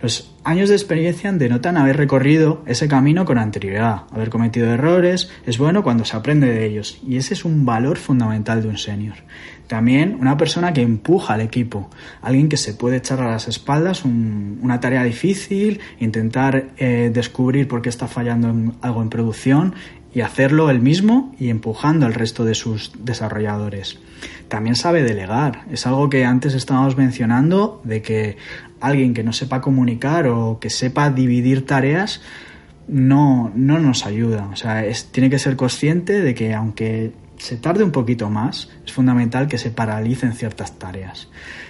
Los 0.00 0.32
años 0.44 0.68
de 0.68 0.76
experiencia 0.76 1.32
denotan 1.32 1.76
haber 1.76 1.96
recorrido 1.96 2.62
ese 2.66 2.86
camino 2.86 3.24
con 3.24 3.36
anterioridad, 3.36 4.02
haber 4.12 4.30
cometido 4.30 4.72
errores, 4.72 5.28
es 5.44 5.58
bueno 5.58 5.82
cuando 5.82 6.04
se 6.04 6.16
aprende 6.16 6.46
de 6.46 6.64
ellos 6.66 7.00
y 7.04 7.16
ese 7.16 7.34
es 7.34 7.44
un 7.44 7.66
valor 7.66 7.98
fundamental 7.98 8.62
de 8.62 8.68
un 8.68 8.78
senior. 8.78 9.16
También 9.66 10.16
una 10.20 10.36
persona 10.36 10.72
que 10.72 10.82
empuja 10.82 11.34
al 11.34 11.40
equipo, 11.40 11.90
alguien 12.22 12.48
que 12.48 12.56
se 12.56 12.74
puede 12.74 12.98
echar 12.98 13.20
a 13.20 13.30
las 13.30 13.48
espaldas 13.48 14.04
una 14.04 14.78
tarea 14.78 15.02
difícil, 15.02 15.80
intentar 15.98 16.68
eh, 16.76 17.10
descubrir 17.12 17.66
por 17.66 17.82
qué 17.82 17.88
está 17.88 18.06
fallando 18.06 18.74
algo 18.80 19.02
en 19.02 19.10
producción 19.10 19.74
y 20.14 20.20
hacerlo 20.20 20.70
él 20.70 20.80
mismo 20.80 21.34
y 21.38 21.50
empujando 21.50 22.06
al 22.06 22.14
resto 22.14 22.44
de 22.44 22.54
sus 22.54 22.92
desarrolladores. 22.98 23.98
También 24.48 24.76
sabe 24.76 25.02
delegar, 25.02 25.64
es 25.70 25.86
algo 25.86 26.08
que 26.08 26.24
antes 26.24 26.54
estábamos 26.54 26.96
mencionando, 26.96 27.80
de 27.84 28.00
que 28.02 28.36
alguien 28.80 29.14
que 29.14 29.22
no 29.22 29.32
sepa 29.32 29.60
comunicar 29.60 30.26
o 30.26 30.58
que 30.58 30.70
sepa 30.70 31.10
dividir 31.10 31.66
tareas 31.66 32.22
no, 32.86 33.52
no 33.54 33.78
nos 33.78 34.06
ayuda. 34.06 34.48
O 34.52 34.56
sea, 34.56 34.84
es, 34.84 35.06
tiene 35.12 35.30
que 35.30 35.38
ser 35.38 35.56
consciente 35.56 36.20
de 36.20 36.34
que 36.34 36.54
aunque 36.54 37.12
se 37.36 37.56
tarde 37.56 37.84
un 37.84 37.92
poquito 37.92 38.30
más, 38.30 38.70
es 38.84 38.92
fundamental 38.92 39.46
que 39.48 39.58
se 39.58 39.70
paralicen 39.70 40.32
ciertas 40.32 40.78
tareas. 40.78 41.28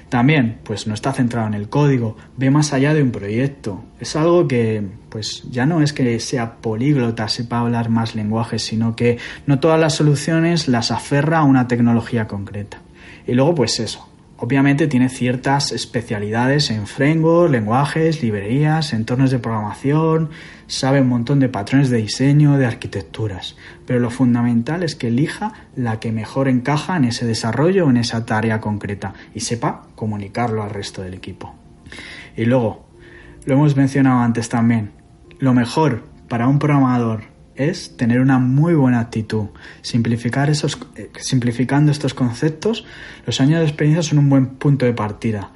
También, 0.08 0.58
pues 0.62 0.86
no 0.86 0.94
está 0.94 1.12
centrado 1.12 1.46
en 1.48 1.54
el 1.54 1.68
código, 1.68 2.16
ve 2.36 2.50
más 2.50 2.72
allá 2.72 2.94
de 2.94 3.02
un 3.02 3.10
proyecto. 3.10 3.84
Es 4.00 4.16
algo 4.16 4.48
que, 4.48 4.82
pues 5.10 5.44
ya 5.50 5.66
no 5.66 5.82
es 5.82 5.92
que 5.92 6.18
sea 6.18 6.56
políglota, 6.56 7.28
sepa 7.28 7.58
hablar 7.58 7.90
más 7.90 8.14
lenguajes, 8.14 8.62
sino 8.62 8.96
que 8.96 9.18
no 9.46 9.60
todas 9.60 9.78
las 9.78 9.94
soluciones 9.94 10.66
las 10.66 10.90
aferra 10.90 11.38
a 11.38 11.44
una 11.44 11.68
tecnología 11.68 12.26
concreta. 12.26 12.80
Y 13.26 13.34
luego, 13.34 13.54
pues 13.54 13.80
eso, 13.80 14.08
Obviamente 14.40 14.86
tiene 14.86 15.08
ciertas 15.08 15.72
especialidades 15.72 16.70
en 16.70 16.86
framework, 16.86 17.50
lenguajes, 17.50 18.22
librerías, 18.22 18.92
entornos 18.92 19.32
de 19.32 19.40
programación, 19.40 20.30
sabe 20.68 21.00
un 21.00 21.08
montón 21.08 21.40
de 21.40 21.48
patrones 21.48 21.90
de 21.90 21.96
diseño, 21.96 22.56
de 22.56 22.64
arquitecturas, 22.64 23.56
pero 23.84 23.98
lo 23.98 24.10
fundamental 24.10 24.84
es 24.84 24.94
que 24.94 25.08
elija 25.08 25.54
la 25.74 25.98
que 25.98 26.12
mejor 26.12 26.46
encaja 26.46 26.96
en 26.96 27.06
ese 27.06 27.26
desarrollo 27.26 27.86
o 27.86 27.90
en 27.90 27.96
esa 27.96 28.26
tarea 28.26 28.60
concreta 28.60 29.12
y 29.34 29.40
sepa 29.40 29.88
comunicarlo 29.96 30.62
al 30.62 30.70
resto 30.70 31.02
del 31.02 31.14
equipo. 31.14 31.56
Y 32.36 32.44
luego, 32.44 32.86
lo 33.44 33.54
hemos 33.54 33.74
mencionado 33.74 34.20
antes 34.20 34.48
también, 34.48 34.92
lo 35.40 35.52
mejor 35.52 36.04
para 36.28 36.46
un 36.46 36.60
programador 36.60 37.22
es 37.58 37.96
tener 37.96 38.20
una 38.20 38.38
muy 38.38 38.74
buena 38.74 39.00
actitud. 39.00 39.46
Simplificar 39.82 40.48
esos, 40.48 40.78
eh, 40.96 41.10
simplificando 41.18 41.92
estos 41.92 42.14
conceptos, 42.14 42.86
los 43.26 43.40
años 43.40 43.60
de 43.60 43.66
experiencia 43.66 44.02
son 44.02 44.18
un 44.20 44.30
buen 44.30 44.46
punto 44.46 44.86
de 44.86 44.94
partida. 44.94 45.50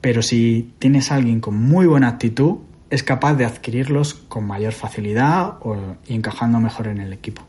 Pero 0.00 0.22
si 0.22 0.72
tienes 0.78 1.10
alguien 1.10 1.40
con 1.40 1.56
muy 1.56 1.86
buena 1.86 2.08
actitud, 2.08 2.58
es 2.88 3.02
capaz 3.02 3.34
de 3.34 3.44
adquirirlos 3.44 4.14
con 4.14 4.46
mayor 4.46 4.72
facilidad 4.72 5.58
o, 5.60 5.96
encajando 6.06 6.60
mejor 6.60 6.86
en 6.86 7.00
el 7.00 7.12
equipo. 7.12 7.42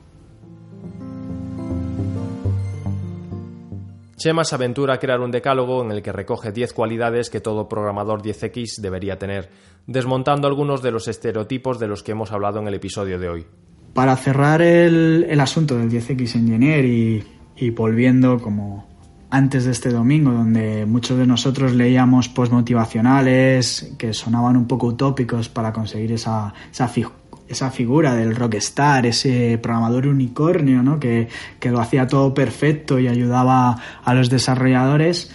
Chema 4.18 4.44
se 4.44 4.54
aventura 4.54 4.96
a 4.96 5.00
crear 5.00 5.20
un 5.20 5.32
decálogo 5.32 5.84
en 5.84 5.92
el 5.92 6.04
que 6.04 6.12
recoge 6.12 6.52
10 6.52 6.74
cualidades 6.74 7.32
que 7.32 7.42
todo 7.42 7.68
programador 7.68 8.22
10X 8.22 8.80
debería 8.80 9.18
tener, 9.18 9.50
desmontando 9.88 10.48
algunos 10.48 10.84
de 10.84 10.92
los 10.92 11.08
estereotipos 11.08 11.80
de 11.80 11.88
los 11.88 12.04
que 12.04 12.12
hemos 12.12 12.32
hablado 12.32 12.60
en 12.60 12.68
el 12.68 12.76
episodio 12.76 13.18
de 13.18 13.30
hoy. 13.30 13.48
Para 13.94 14.16
cerrar 14.16 14.62
el, 14.62 15.40
asunto 15.40 15.78
del 15.78 15.90
10X 15.90 16.36
Engineer 16.36 16.86
y, 16.86 17.24
y, 17.58 17.70
volviendo 17.72 18.40
como 18.40 18.88
antes 19.32 19.64
de 19.66 19.72
este 19.72 19.90
domingo, 19.90 20.32
donde 20.32 20.86
muchos 20.86 21.18
de 21.18 21.26
nosotros 21.26 21.74
leíamos 21.74 22.28
post 22.30 22.52
motivacionales 22.52 23.94
que 23.98 24.14
sonaban 24.14 24.58
un 24.58 24.68
poco 24.68 24.88
utópicos 24.88 25.48
para 25.48 25.72
conseguir 25.72 26.12
esa, 26.12 26.54
esa, 26.70 27.72
figura 27.72 28.14
del 28.14 28.36
rockstar, 28.36 29.06
ese 29.06 29.58
programador 29.58 30.08
unicornio, 30.08 30.84
¿no? 30.84 31.00
que, 31.00 31.30
lo 31.64 31.80
hacía 31.80 32.08
todo 32.08 32.34
perfecto 32.34 33.00
y 33.00 33.08
ayudaba 33.08 33.78
a 34.04 34.14
los 34.14 34.30
desarrolladores, 34.30 35.32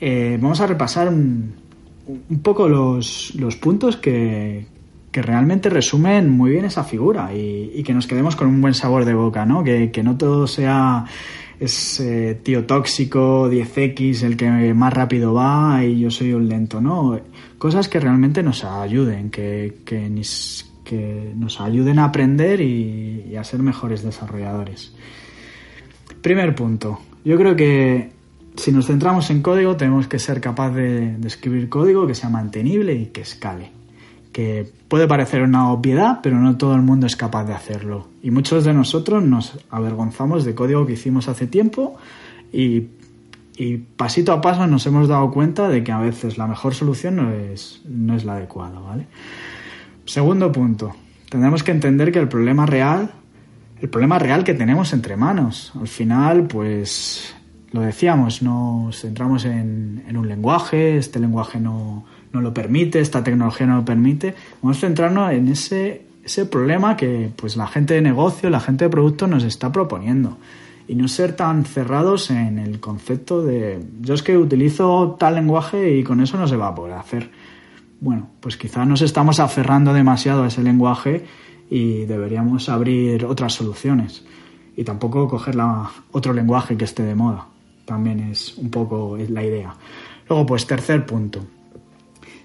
eh, 0.00 0.38
vamos 0.40 0.60
a 0.60 0.66
repasar 0.68 1.08
un, 1.08 1.54
un 2.06 2.42
poco 2.42 2.68
los, 2.68 3.34
los 3.34 3.56
puntos 3.56 3.96
que, 3.96 4.66
que 5.12 5.20
realmente 5.20 5.68
resumen 5.68 6.30
muy 6.30 6.50
bien 6.52 6.64
esa 6.64 6.84
figura 6.84 7.32
y, 7.34 7.82
que 7.82 7.92
nos 7.92 8.06
quedemos 8.06 8.34
con 8.34 8.48
un 8.48 8.60
buen 8.62 8.72
sabor 8.72 9.04
de 9.04 9.12
boca, 9.12 9.44
¿no? 9.44 9.62
Que, 9.62 10.02
no 10.02 10.16
todo 10.16 10.46
sea 10.46 11.04
ese 11.60 12.34
tío 12.36 12.64
tóxico, 12.64 13.48
10X, 13.48 14.22
el 14.22 14.36
que 14.36 14.72
más 14.74 14.92
rápido 14.92 15.34
va 15.34 15.84
y 15.84 16.00
yo 16.00 16.10
soy 16.10 16.32
un 16.32 16.48
lento, 16.48 16.80
¿no? 16.80 17.20
Cosas 17.58 17.88
que 17.88 18.00
realmente 18.00 18.42
nos 18.42 18.64
ayuden, 18.64 19.30
que, 19.30 19.82
que, 19.84 20.08
nos 21.36 21.60
ayuden 21.60 21.98
a 21.98 22.06
aprender 22.06 22.60
y, 22.62 23.36
a 23.36 23.44
ser 23.44 23.62
mejores 23.62 24.02
desarrolladores. 24.02 24.94
Primer 26.22 26.54
punto. 26.54 27.00
Yo 27.24 27.36
creo 27.36 27.54
que 27.54 28.10
si 28.56 28.72
nos 28.72 28.86
centramos 28.86 29.30
en 29.30 29.42
código 29.42 29.76
tenemos 29.76 30.08
que 30.08 30.18
ser 30.18 30.40
capaz 30.40 30.70
de 30.70 31.16
escribir 31.26 31.68
código 31.68 32.06
que 32.06 32.14
sea 32.14 32.30
mantenible 32.30 32.94
y 32.94 33.06
que 33.06 33.20
escale 33.20 33.81
que 34.32 34.70
puede 34.88 35.06
parecer 35.06 35.42
una 35.42 35.70
obviedad, 35.70 36.20
pero 36.22 36.38
no 36.38 36.56
todo 36.56 36.74
el 36.74 36.82
mundo 36.82 37.06
es 37.06 37.16
capaz 37.16 37.44
de 37.44 37.52
hacerlo. 37.52 38.08
Y 38.22 38.30
muchos 38.30 38.64
de 38.64 38.72
nosotros 38.72 39.22
nos 39.22 39.58
avergonzamos 39.70 40.44
de 40.44 40.54
código 40.54 40.86
que 40.86 40.94
hicimos 40.94 41.28
hace 41.28 41.46
tiempo 41.46 41.96
y, 42.52 42.88
pasito 43.96 44.32
a 44.32 44.40
paso 44.40 44.66
nos 44.66 44.84
hemos 44.86 45.06
dado 45.06 45.30
cuenta 45.30 45.68
de 45.68 45.84
que 45.84 45.92
a 45.92 45.98
veces 45.98 46.36
la 46.36 46.48
mejor 46.48 46.74
solución 46.74 47.14
no 47.14 47.30
es, 47.30 47.80
no 47.84 48.16
es 48.16 48.24
la 48.24 48.32
adecuada, 48.32 48.80
¿vale? 48.80 49.06
Segundo 50.04 50.50
punto, 50.50 50.96
tendremos 51.28 51.62
que 51.62 51.70
entender 51.70 52.10
que 52.10 52.18
el 52.18 52.28
problema 52.28 52.66
real, 52.66 53.12
el 53.80 53.88
problema 53.88 54.18
real 54.18 54.42
que 54.42 54.54
tenemos 54.54 54.92
entre 54.92 55.16
manos, 55.16 55.72
al 55.78 55.86
final, 55.86 56.48
pues 56.48 57.36
lo 57.70 57.82
decíamos, 57.82 58.42
nos 58.42 59.00
centramos 59.00 59.44
en 59.44 60.16
un 60.16 60.26
lenguaje, 60.26 60.96
este 60.96 61.20
lenguaje 61.20 61.60
no, 61.60 62.04
no 62.32 62.40
lo 62.40 62.52
permite, 62.54 63.00
esta 63.00 63.22
tecnología 63.22 63.66
no 63.66 63.76
lo 63.76 63.84
permite. 63.84 64.34
Vamos 64.62 64.78
a 64.78 64.80
centrarnos 64.80 65.32
en 65.32 65.48
ese, 65.48 66.02
ese 66.24 66.46
problema 66.46 66.96
que 66.96 67.30
pues 67.36 67.56
la 67.56 67.66
gente 67.66 67.94
de 67.94 68.02
negocio, 68.02 68.50
la 68.50 68.60
gente 68.60 68.86
de 68.86 68.90
producto 68.90 69.26
nos 69.26 69.44
está 69.44 69.70
proponiendo. 69.70 70.38
Y 70.88 70.94
no 70.94 71.08
ser 71.08 71.36
tan 71.36 71.64
cerrados 71.64 72.30
en 72.30 72.58
el 72.58 72.80
concepto 72.80 73.42
de 73.42 73.80
yo 74.00 74.14
es 74.14 74.22
que 74.22 74.36
utilizo 74.36 75.16
tal 75.18 75.36
lenguaje 75.36 75.96
y 75.96 76.02
con 76.02 76.20
eso 76.20 76.36
no 76.38 76.48
se 76.48 76.56
va 76.56 76.68
a 76.68 76.74
poder 76.74 76.94
hacer. 76.94 77.30
Bueno, 78.00 78.28
pues 78.40 78.56
quizá 78.56 78.84
nos 78.84 79.00
estamos 79.02 79.38
aferrando 79.38 79.92
demasiado 79.92 80.42
a 80.42 80.48
ese 80.48 80.62
lenguaje 80.62 81.24
y 81.70 82.04
deberíamos 82.04 82.68
abrir 82.68 83.24
otras 83.24 83.52
soluciones. 83.52 84.24
Y 84.76 84.84
tampoco 84.84 85.28
coger 85.28 85.54
la, 85.54 85.90
otro 86.10 86.32
lenguaje 86.32 86.76
que 86.76 86.84
esté 86.84 87.04
de 87.04 87.14
moda. 87.14 87.46
También 87.84 88.20
es 88.20 88.56
un 88.56 88.70
poco 88.70 89.16
la 89.28 89.44
idea. 89.44 89.74
Luego, 90.28 90.46
pues 90.46 90.66
tercer 90.66 91.06
punto 91.06 91.40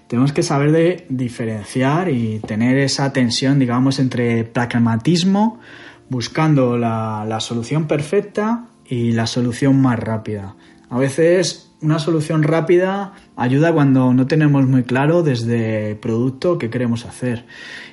tenemos 0.08 0.32
que 0.32 0.42
saber 0.42 1.04
diferenciar 1.10 2.08
y 2.08 2.40
tener 2.40 2.78
esa 2.78 3.12
tensión, 3.12 3.58
digamos, 3.58 3.98
entre 3.98 4.42
pragmatismo, 4.44 5.60
buscando 6.08 6.78
la, 6.78 7.38
solución 7.40 7.86
perfecta 7.86 8.68
y 8.86 9.12
la 9.12 9.26
solución 9.26 9.80
más 9.80 9.98
rápida. 9.98 10.56
A 10.88 10.98
veces 10.98 11.70
una 11.82 11.98
solución 11.98 12.42
rápida 12.42 13.12
ayuda 13.36 13.72
cuando 13.72 14.14
no 14.14 14.26
tenemos 14.26 14.66
muy 14.66 14.82
claro 14.82 15.22
desde 15.22 15.94
producto 15.96 16.56
qué 16.56 16.70
queremos 16.70 17.04
hacer. 17.04 17.44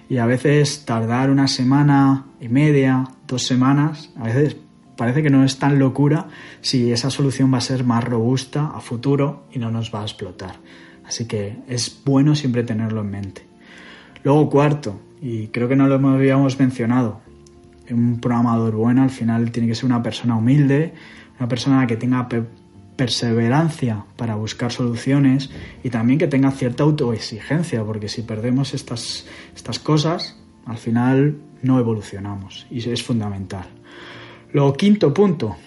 Y 0.10 0.18
a 0.18 0.26
veces 0.26 0.86
tardar 0.86 1.30
una 1.30 1.50
semana 1.50 2.28
y 2.40 2.48
media, 2.48 3.04
dos 3.28 3.44
semanas, 3.46 4.12
a 4.18 4.24
veces 4.24 4.56
parece 4.96 5.22
que 5.22 5.30
no 5.30 5.44
es 5.44 5.60
tan 5.60 5.80
locura 5.80 6.30
si 6.62 6.94
esa 6.94 7.10
solución 7.10 7.54
va 7.54 7.58
a 7.58 7.62
ser 7.62 7.84
más 7.84 8.06
robusta 8.06 8.72
a 8.74 8.80
futuro 8.80 9.48
y 9.52 9.60
no 9.60 9.70
nos 9.70 9.94
va 9.94 10.00
a 10.00 10.04
explotar. 10.04 10.56
Así 11.08 11.28
que 11.28 11.58
es 11.68 12.02
bueno 12.06 12.36
siempre 12.36 12.64
tenerlo 12.64 13.02
en 13.02 13.12
mente. 13.12 13.46
Luego 14.24 14.50
cuarto, 14.50 15.00
y 15.22 15.48
creo 15.48 15.68
que 15.68 15.76
no 15.76 15.88
lo 15.88 15.96
habíamos 16.10 16.60
mencionado, 16.60 17.22
un 17.90 18.20
programador 18.20 18.76
bueno 18.76 19.04
al 19.04 19.12
final 19.12 19.52
tiene 19.52 19.68
que 19.68 19.76
ser 19.76 19.86
una 19.86 20.02
persona 20.02 20.36
humilde, 20.36 20.94
una 21.40 21.48
persona 21.48 21.86
que 21.86 21.98
tenga 21.98 22.28
perseverancia 22.96 24.06
para 24.16 24.36
buscar 24.36 24.72
soluciones 24.72 25.52
y 25.84 25.90
también 25.90 26.18
que 26.18 26.28
tenga 26.28 26.52
cierta 26.52 26.84
autoexigencia, 26.84 27.84
porque 27.84 28.08
si 28.10 28.22
perdemos 28.22 28.74
estas, 28.74 29.28
estas 29.56 29.80
cosas, 29.80 30.40
al 30.66 30.78
final 30.78 31.38
no 31.62 31.80
evolucionamos 31.80 32.66
y 32.72 32.90
es 32.90 33.04
fundamental. 33.04 33.66
Luego, 34.54 34.74
quinto 34.74 35.14
punto, 35.14 35.58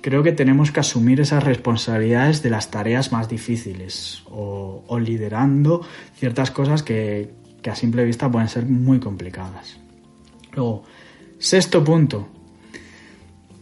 creo 0.00 0.22
que 0.22 0.32
tenemos 0.32 0.70
que 0.72 0.80
asumir 0.80 1.20
esas 1.20 1.44
responsabilidades 1.44 2.42
de 2.42 2.50
las 2.50 2.70
tareas 2.70 3.12
más 3.12 3.28
difíciles 3.28 4.22
o, 4.30 4.98
liderando 4.98 5.82
ciertas 6.16 6.50
cosas 6.50 6.82
que, 6.82 7.30
a 7.68 7.74
simple 7.74 8.04
vista 8.04 8.30
pueden 8.30 8.48
ser 8.48 8.64
muy 8.64 8.98
complicadas. 8.98 9.78
Luego, 10.54 10.84
sexto 11.38 11.84
punto, 11.84 12.26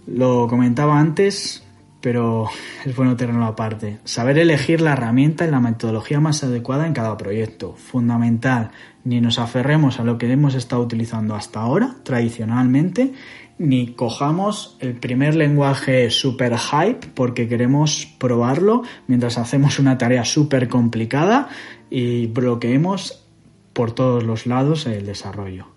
lo 0.07 0.47
comentaba 0.47 1.01
antes, 1.01 1.65
pero 2.01 2.49
es 2.85 2.95
bueno 2.95 3.17
tenerlo 3.17 3.45
aparte. 3.45 3.99
Saber 4.05 4.39
elegir 4.39 4.81
la 4.81 4.93
herramienta 4.93 5.45
y 5.45 5.51
la 5.51 5.59
metodología 5.59 6.21
más 6.21 6.45
adecuada 6.45 6.87
en 6.87 6.93
cada 6.93 7.17
proyecto. 7.17 7.73
Fundamental. 7.73 8.71
Ni 9.03 9.21
nos 9.21 9.41
aferremos 9.41 9.99
a 9.99 10.05
lo 10.05 10.19
que 10.19 10.31
hemos 10.31 10.55
estado 10.55 10.83
utilizando 10.83 11.35
hasta 11.35 11.61
ahora, 11.61 11.97
tradicionalmente, 12.05 13.13
ni 13.59 13.95
cojamos 13.95 14.77
el 14.81 14.95
primer 14.95 15.35
lenguaje 15.35 16.11
super 16.11 16.57
hype 16.59 17.07
porque 17.15 17.49
queremos 17.49 18.07
probarlo 18.19 18.83
mientras 19.07 19.39
hacemos 19.39 19.79
una 19.79 19.97
tarea 19.99 20.25
súper 20.25 20.69
complicada 20.69 21.49
y 21.89 22.27
bloqueemos 22.27 23.25
por 23.73 23.93
todos 23.93 24.25
los 24.25 24.47
lados 24.47 24.87
el 24.87 25.07
desarrollo. 25.07 25.69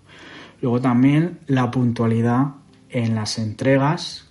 Luego 0.60 0.80
también 0.80 1.38
la 1.46 1.70
puntualidad 1.70 2.54
en 2.90 3.14
las 3.14 3.38
entregas 3.38 4.28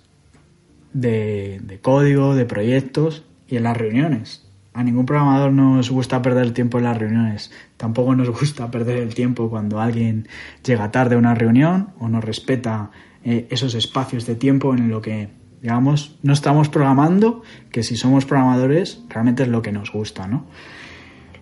de, 0.92 1.60
de 1.62 1.80
código, 1.80 2.34
de 2.34 2.44
proyectos 2.44 3.24
y 3.48 3.56
en 3.56 3.64
las 3.64 3.76
reuniones. 3.76 4.46
A 4.72 4.84
ningún 4.84 5.06
programador 5.06 5.52
nos 5.52 5.90
gusta 5.90 6.22
perder 6.22 6.44
el 6.44 6.52
tiempo 6.52 6.78
en 6.78 6.84
las 6.84 6.96
reuniones. 6.96 7.50
Tampoco 7.76 8.14
nos 8.14 8.30
gusta 8.30 8.70
perder 8.70 8.98
el 8.98 9.14
tiempo 9.14 9.50
cuando 9.50 9.80
alguien 9.80 10.28
llega 10.64 10.92
tarde 10.92 11.16
a 11.16 11.18
una 11.18 11.34
reunión 11.34 11.90
o 11.98 12.08
no 12.08 12.20
respeta 12.20 12.92
eh, 13.24 13.46
esos 13.50 13.74
espacios 13.74 14.26
de 14.26 14.34
tiempo 14.34 14.74
en 14.74 14.88
lo 14.88 15.00
que 15.00 15.28
digamos, 15.60 16.16
no 16.22 16.32
estamos 16.32 16.68
programando, 16.68 17.42
que 17.70 17.82
si 17.82 17.96
somos 17.96 18.24
programadores 18.24 19.02
realmente 19.08 19.42
es 19.42 19.48
lo 19.48 19.60
que 19.62 19.72
nos 19.72 19.92
gusta, 19.92 20.26
¿no? 20.26 20.46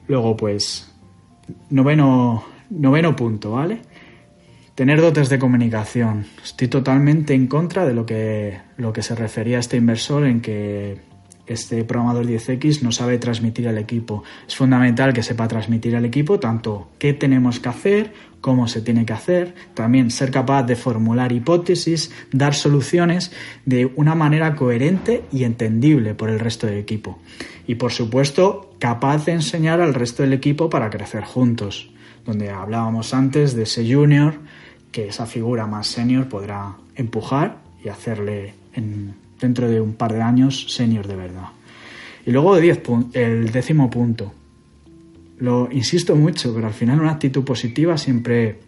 Luego, 0.09 0.37
pues, 0.37 0.93
noveno, 1.71 2.45
noveno 2.71 3.15
punto, 3.15 3.53
¿vale? 3.53 3.81
Tener 4.75 5.01
dotes 5.01 5.29
de 5.29 5.39
comunicación. 5.39 6.27
Estoy 6.43 6.69
totalmente 6.69 7.35
en 7.35 7.47
contra 7.47 7.85
de 7.87 7.95
lo 7.95 8.07
que, 8.07 8.59
lo 8.77 8.93
que 8.93 9.03
se 9.03 9.15
refería 9.15 9.59
a 9.59 9.61
este 9.61 9.77
inversor 9.77 10.27
en 10.27 10.41
que 10.41 11.01
este 11.55 11.85
programador 11.85 12.27
10X 12.27 12.83
no 12.83 12.93
sabe 12.93 13.19
transmitir 13.19 13.69
al 13.69 13.79
equipo. 13.79 14.25
Es 14.47 14.57
fundamental 14.57 15.13
que 15.13 15.23
sepa 15.23 15.49
transmitir 15.49 15.97
al 15.97 16.05
equipo 16.05 16.39
tanto 16.39 16.89
qué 16.99 17.13
tenemos 17.13 17.61
que 17.61 17.69
hacer, 17.69 18.13
cómo 18.41 18.69
se 18.69 18.81
tiene 18.81 19.05
que 19.05 19.13
hacer, 19.13 19.55
también 19.75 20.11
ser 20.11 20.31
capaz 20.31 20.63
de 20.65 20.77
formular 20.77 21.33
hipótesis, 21.33 22.11
dar 22.33 22.55
soluciones 22.55 23.33
de 23.65 23.87
una 23.97 24.15
manera 24.15 24.55
coherente 24.55 25.25
y 25.33 25.45
entendible 25.45 26.15
por 26.15 26.31
el 26.31 26.39
resto 26.39 26.67
del 26.67 26.79
equipo. 26.79 27.19
Y 27.67 27.75
por 27.75 27.93
supuesto, 27.93 28.75
capaz 28.79 29.27
de 29.27 29.33
enseñar 29.33 29.81
al 29.81 29.95
resto 29.95 30.23
del 30.23 30.33
equipo 30.33 30.71
para 30.71 30.91
crecer 30.91 31.25
juntos, 31.25 31.91
donde 32.25 32.51
hablábamos 32.51 33.15
antes 33.15 33.55
de 33.55 33.65
ese 33.65 33.93
junior, 33.93 34.35
que 34.93 35.09
esa 35.09 35.27
figura 35.27 35.67
más 35.67 35.87
senior 35.87 36.29
podrá 36.29 36.77
empujar 36.95 37.59
y 37.85 37.89
hacerle 37.89 38.55
en 38.73 39.15
dentro 39.41 39.69
de 39.69 39.81
un 39.81 39.95
par 39.95 40.13
de 40.13 40.23
años 40.23 40.67
senior 40.69 41.07
de 41.07 41.17
verdad. 41.17 41.49
Y 42.27 42.31
luego 42.31 42.57
el 42.57 43.53
décimo 43.53 43.89
punto. 43.89 44.33
Lo 45.39 45.69
insisto 45.71 46.17
mucho, 46.17 46.53
pero 46.55 46.67
al 46.67 46.73
final 46.75 47.01
una 47.01 47.13
actitud 47.13 47.45
positiva 47.45 47.97
siempre 47.97 48.59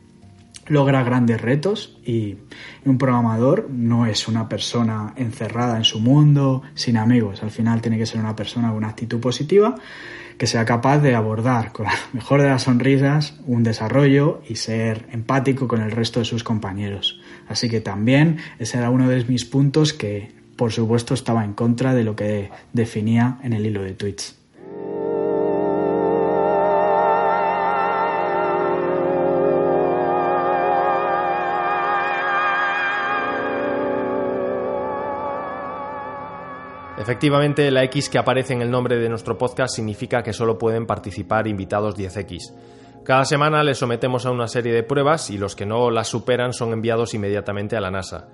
logra 0.70 1.02
grandes 1.02 1.40
retos 1.40 1.98
y 2.06 2.36
un 2.84 2.96
programador 2.96 3.68
no 3.70 4.06
es 4.06 4.28
una 4.28 4.48
persona 4.48 5.12
encerrada 5.16 5.76
en 5.76 5.84
su 5.84 5.98
mundo, 5.98 6.62
sin 6.74 6.96
amigos. 6.96 7.42
Al 7.42 7.50
final 7.50 7.82
tiene 7.82 7.98
que 7.98 8.06
ser 8.06 8.20
una 8.20 8.36
persona 8.36 8.68
con 8.68 8.78
una 8.78 8.88
actitud 8.88 9.18
positiva 9.18 9.74
que 10.38 10.46
sea 10.46 10.64
capaz 10.64 11.00
de 11.00 11.14
abordar 11.14 11.72
con 11.72 11.86
la 11.86 11.92
mejor 12.12 12.40
de 12.40 12.48
las 12.48 12.62
sonrisas 12.62 13.38
un 13.46 13.62
desarrollo 13.62 14.42
y 14.48 14.54
ser 14.54 15.08
empático 15.12 15.66
con 15.66 15.82
el 15.82 15.90
resto 15.90 16.20
de 16.20 16.24
sus 16.24 16.44
compañeros. 16.44 17.20
Así 17.48 17.68
que 17.68 17.80
también 17.80 18.38
ese 18.58 18.78
era 18.78 18.90
uno 18.90 19.08
de 19.08 19.24
mis 19.24 19.44
puntos 19.44 19.92
que 19.92 20.39
por 20.61 20.72
supuesto 20.72 21.14
estaba 21.14 21.42
en 21.42 21.54
contra 21.54 21.94
de 21.94 22.04
lo 22.04 22.14
que 22.14 22.50
definía 22.74 23.38
en 23.42 23.54
el 23.54 23.64
hilo 23.64 23.82
de 23.82 23.94
tweets. 23.94 24.36
Efectivamente, 36.98 37.70
la 37.70 37.82
X 37.84 38.11
que 38.11 38.18
aparece 38.18 38.52
en 38.52 38.61
el 38.61 38.70
nombre 38.70 38.98
de 38.98 39.08
nuestro 39.08 39.38
podcast 39.38 39.74
significa 39.74 40.22
que 40.22 40.34
solo 40.34 40.58
pueden 40.58 40.84
participar 40.84 41.46
invitados 41.46 41.96
10X. 41.96 42.52
Cada 43.02 43.24
semana 43.24 43.64
les 43.64 43.78
sometemos 43.78 44.26
a 44.26 44.30
una 44.30 44.46
serie 44.46 44.74
de 44.74 44.82
pruebas 44.82 45.30
y 45.30 45.38
los 45.38 45.56
que 45.56 45.64
no 45.64 45.90
las 45.90 46.08
superan 46.08 46.52
son 46.52 46.74
enviados 46.74 47.14
inmediatamente 47.14 47.78
a 47.78 47.80
la 47.80 47.90
NASA. 47.90 48.28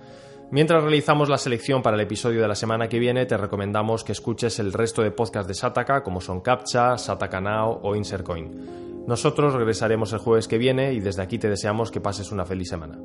Mientras 0.50 0.80
realizamos 0.80 1.28
la 1.28 1.38
selección 1.38 1.82
para 1.82 1.96
el 1.96 2.02
episodio 2.02 2.40
de 2.40 2.46
la 2.46 2.54
semana 2.54 2.88
que 2.88 3.00
viene, 3.00 3.26
te 3.26 3.36
recomendamos 3.36 4.04
que 4.04 4.12
escuches 4.12 4.60
el 4.60 4.72
resto 4.72 5.02
de 5.02 5.10
podcasts 5.10 5.48
de 5.48 5.54
Sataka, 5.54 6.04
como 6.04 6.20
son 6.20 6.40
Captcha, 6.40 6.96
Sataka 6.98 7.40
Now 7.40 7.80
o 7.82 7.96
Insercoin. 7.96 9.04
Nosotros 9.08 9.54
regresaremos 9.54 10.12
el 10.12 10.20
jueves 10.20 10.46
que 10.46 10.58
viene 10.58 10.92
y 10.92 11.00
desde 11.00 11.22
aquí 11.22 11.38
te 11.38 11.48
deseamos 11.48 11.90
que 11.90 12.00
pases 12.00 12.30
una 12.30 12.44
feliz 12.44 12.68
semana. 12.68 12.96